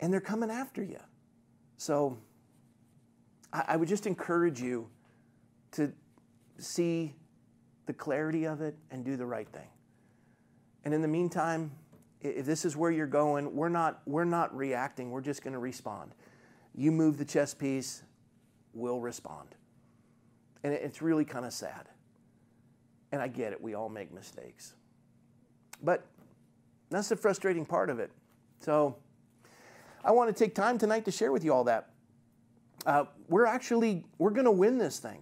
and 0.00 0.10
they're 0.10 0.18
coming 0.18 0.50
after 0.50 0.82
you. 0.82 1.00
So 1.76 2.16
I, 3.52 3.76
would 3.76 3.88
just 3.88 4.06
encourage 4.06 4.62
you 4.62 4.88
to 5.72 5.92
see 6.56 7.14
the 7.84 7.92
clarity 7.92 8.46
of 8.46 8.62
it 8.62 8.76
and 8.90 9.04
do 9.04 9.18
the 9.18 9.26
right 9.26 9.48
thing. 9.50 9.68
And 10.86 10.94
in 10.94 11.02
the 11.02 11.08
meantime, 11.08 11.70
if 12.26 12.46
this 12.46 12.64
is 12.64 12.76
where 12.76 12.90
you're 12.90 13.06
going, 13.06 13.54
we're 13.54 13.68
not, 13.68 14.02
we're 14.06 14.24
not 14.24 14.54
reacting, 14.56 15.10
we're 15.10 15.20
just 15.20 15.42
going 15.42 15.52
to 15.52 15.58
respond. 15.58 16.14
You 16.74 16.92
move 16.92 17.18
the 17.18 17.24
chess 17.24 17.54
piece, 17.54 18.02
we'll 18.72 19.00
respond. 19.00 19.54
And 20.62 20.72
it's 20.72 21.00
really 21.00 21.24
kind 21.24 21.44
of 21.44 21.52
sad. 21.52 21.88
And 23.12 23.22
I 23.22 23.28
get 23.28 23.52
it, 23.52 23.60
we 23.60 23.74
all 23.74 23.88
make 23.88 24.12
mistakes. 24.12 24.74
But 25.82 26.06
that's 26.90 27.08
the 27.08 27.16
frustrating 27.16 27.64
part 27.64 27.90
of 27.90 27.98
it. 27.98 28.10
So 28.60 28.96
I 30.04 30.12
want 30.12 30.34
to 30.34 30.44
take 30.44 30.54
time 30.54 30.78
tonight 30.78 31.04
to 31.04 31.10
share 31.10 31.32
with 31.32 31.44
you 31.44 31.52
all 31.52 31.64
that. 31.64 31.90
Uh, 32.84 33.04
we're 33.28 33.46
actually, 33.46 34.04
we're 34.18 34.30
going 34.30 34.44
to 34.44 34.50
win 34.52 34.78
this 34.78 34.98
thing. 34.98 35.20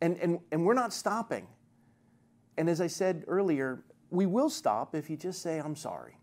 And, 0.00 0.16
and, 0.18 0.38
and 0.50 0.64
we're 0.64 0.74
not 0.74 0.92
stopping. 0.92 1.46
And 2.56 2.68
as 2.68 2.80
I 2.80 2.86
said 2.86 3.24
earlier, 3.26 3.84
we 4.10 4.26
will 4.26 4.50
stop 4.50 4.94
if 4.94 5.08
you 5.08 5.16
just 5.16 5.42
say, 5.42 5.58
I'm 5.58 5.76
sorry. 5.76 6.18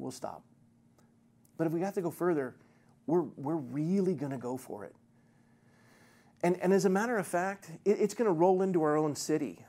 We'll 0.00 0.10
stop. 0.10 0.42
But 1.58 1.66
if 1.66 1.72
we 1.72 1.80
have 1.82 1.94
to 1.94 2.00
go 2.00 2.10
further, 2.10 2.56
we're, 3.06 3.22
we're 3.36 3.56
really 3.56 4.14
going 4.14 4.32
to 4.32 4.38
go 4.38 4.56
for 4.56 4.84
it. 4.84 4.94
And, 6.42 6.58
and 6.60 6.72
as 6.72 6.86
a 6.86 6.88
matter 6.88 7.18
of 7.18 7.26
fact, 7.26 7.70
it, 7.84 7.98
it's 8.00 8.14
going 8.14 8.26
to 8.26 8.32
roll 8.32 8.62
into 8.62 8.82
our 8.82 8.96
own 8.96 9.14
city. 9.14 9.64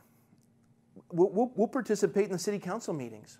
We'll, 1.11 1.29
we'll, 1.29 1.51
we'll, 1.55 1.67
participate 1.67 2.25
in 2.25 2.31
the 2.31 2.39
city 2.39 2.59
council 2.59 2.93
meetings. 2.93 3.39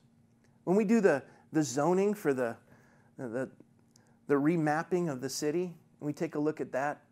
When 0.66 0.76
we 0.76 0.84
do 0.84 1.00
the, 1.00 1.24
the 1.54 1.64
zoning 1.64 2.14
for 2.14 2.34
the, 2.34 2.58
the, 3.18 3.50
the 4.28 4.36
remapping 4.36 5.10
of 5.10 5.22
the 5.22 5.30
city, 5.30 5.64
and 5.64 5.74
we 6.02 6.12
take 6.12 6.36
a 6.36 6.40
look 6.40 6.60
at 6.60 6.74
that, 6.74 7.04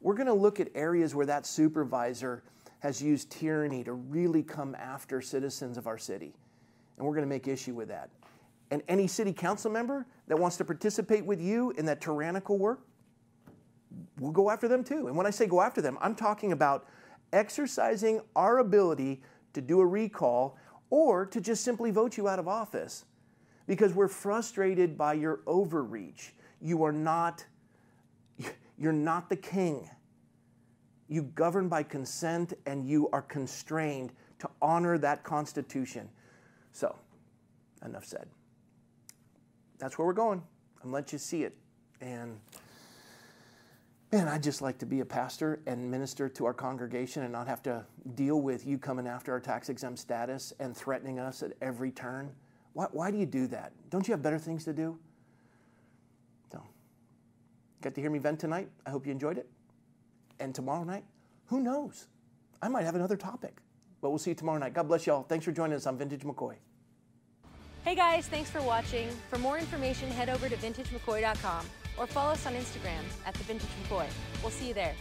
we're 0.00 0.14
going 0.14 0.28
to 0.28 0.34
look 0.34 0.60
at 0.60 0.68
areas 0.74 1.14
where 1.14 1.26
that 1.26 1.44
supervisor 1.44 2.42
has 2.78 3.02
used 3.02 3.30
tyranny 3.30 3.84
to 3.84 3.92
really 3.92 4.42
come 4.42 4.74
after 4.74 5.20
citizens 5.20 5.76
of 5.76 5.86
our 5.86 5.98
city. 5.98 6.34
And 6.96 7.06
we're 7.06 7.14
going 7.14 7.26
to 7.26 7.28
make 7.28 7.46
issue 7.46 7.74
with 7.74 7.88
that. 7.88 8.08
And 8.70 8.82
any 8.88 9.06
city 9.06 9.32
council 9.32 9.70
member 9.70 10.06
that 10.28 10.38
wants 10.38 10.56
to 10.58 10.64
participate 10.64 11.24
with 11.24 11.40
you 11.40 11.72
in 11.72 11.86
that 11.86 12.00
tyrannical 12.00 12.56
work, 12.56 12.80
we'll 14.18 14.30
go 14.32 14.50
after 14.50 14.68
them 14.68 14.84
too. 14.84 15.08
And 15.08 15.16
when 15.16 15.26
I 15.26 15.30
say 15.30 15.46
go 15.46 15.60
after 15.60 15.80
them, 15.80 15.98
I'm 16.00 16.14
talking 16.14 16.52
about 16.52 16.86
exercising 17.32 18.20
our 18.36 18.58
ability 18.58 19.22
to 19.54 19.60
do 19.60 19.80
a 19.80 19.86
recall 19.86 20.56
or 20.90 21.26
to 21.26 21.40
just 21.40 21.64
simply 21.64 21.90
vote 21.90 22.16
you 22.16 22.28
out 22.28 22.38
of 22.38 22.48
office 22.48 23.04
because 23.66 23.94
we're 23.94 24.08
frustrated 24.08 24.96
by 24.96 25.14
your 25.14 25.40
overreach. 25.46 26.34
You 26.60 26.84
are 26.84 26.92
not 26.92 27.44
you're 28.78 28.92
not 28.92 29.28
the 29.28 29.36
king. 29.36 29.88
You 31.08 31.22
govern 31.22 31.68
by 31.68 31.82
consent 31.82 32.54
and 32.66 32.88
you 32.88 33.10
are 33.10 33.22
constrained 33.22 34.12
to 34.38 34.48
honor 34.62 34.96
that 34.98 35.22
constitution. 35.22 36.08
So, 36.72 36.96
enough 37.84 38.06
said. 38.06 38.26
That's 39.80 39.98
where 39.98 40.06
we're 40.06 40.12
going. 40.12 40.42
I'm 40.84 40.92
let 40.92 41.12
you 41.12 41.18
see 41.18 41.42
it. 41.42 41.56
And 42.00 42.38
man, 44.12 44.28
I'd 44.28 44.42
just 44.42 44.62
like 44.62 44.78
to 44.78 44.86
be 44.86 45.00
a 45.00 45.04
pastor 45.04 45.60
and 45.66 45.90
minister 45.90 46.28
to 46.28 46.44
our 46.44 46.54
congregation 46.54 47.22
and 47.22 47.32
not 47.32 47.48
have 47.48 47.62
to 47.64 47.84
deal 48.14 48.40
with 48.40 48.66
you 48.66 48.78
coming 48.78 49.06
after 49.06 49.32
our 49.32 49.40
tax 49.40 49.68
exempt 49.68 49.98
status 49.98 50.52
and 50.60 50.76
threatening 50.76 51.18
us 51.18 51.42
at 51.42 51.52
every 51.62 51.90
turn. 51.90 52.30
Why, 52.74 52.86
why 52.92 53.10
do 53.10 53.18
you 53.18 53.26
do 53.26 53.46
that? 53.48 53.72
Don't 53.88 54.06
you 54.06 54.12
have 54.12 54.22
better 54.22 54.38
things 54.38 54.64
to 54.64 54.72
do? 54.72 54.98
So, 56.52 56.62
got 57.80 57.94
to 57.94 58.00
hear 58.00 58.10
me 58.10 58.18
vent 58.18 58.38
tonight. 58.38 58.68
I 58.86 58.90
hope 58.90 59.06
you 59.06 59.12
enjoyed 59.12 59.38
it. 59.38 59.48
And 60.38 60.54
tomorrow 60.54 60.84
night, 60.84 61.04
who 61.46 61.60
knows? 61.60 62.06
I 62.62 62.68
might 62.68 62.84
have 62.84 62.94
another 62.94 63.16
topic. 63.16 63.58
But 64.00 64.10
we'll 64.10 64.18
see 64.18 64.30
you 64.30 64.34
tomorrow 64.34 64.58
night. 64.58 64.72
God 64.72 64.88
bless 64.88 65.06
y'all. 65.06 65.22
Thanks 65.22 65.44
for 65.44 65.52
joining 65.52 65.76
us 65.76 65.86
on 65.86 65.98
Vintage 65.98 66.22
McCoy. 66.22 66.56
Hey 67.82 67.94
guys, 67.94 68.28
thanks 68.28 68.50
for 68.50 68.60
watching. 68.60 69.08
For 69.30 69.38
more 69.38 69.58
information, 69.58 70.10
head 70.10 70.28
over 70.28 70.50
to 70.50 70.56
vintagemccoy.com 70.56 71.66
or 71.98 72.06
follow 72.06 72.32
us 72.32 72.46
on 72.46 72.52
Instagram 72.52 73.02
at 73.24 73.32
the 73.34 73.44
Vintage. 73.44 73.70
We'll 74.42 74.50
see 74.50 74.68
you 74.68 74.74
there. 74.74 74.94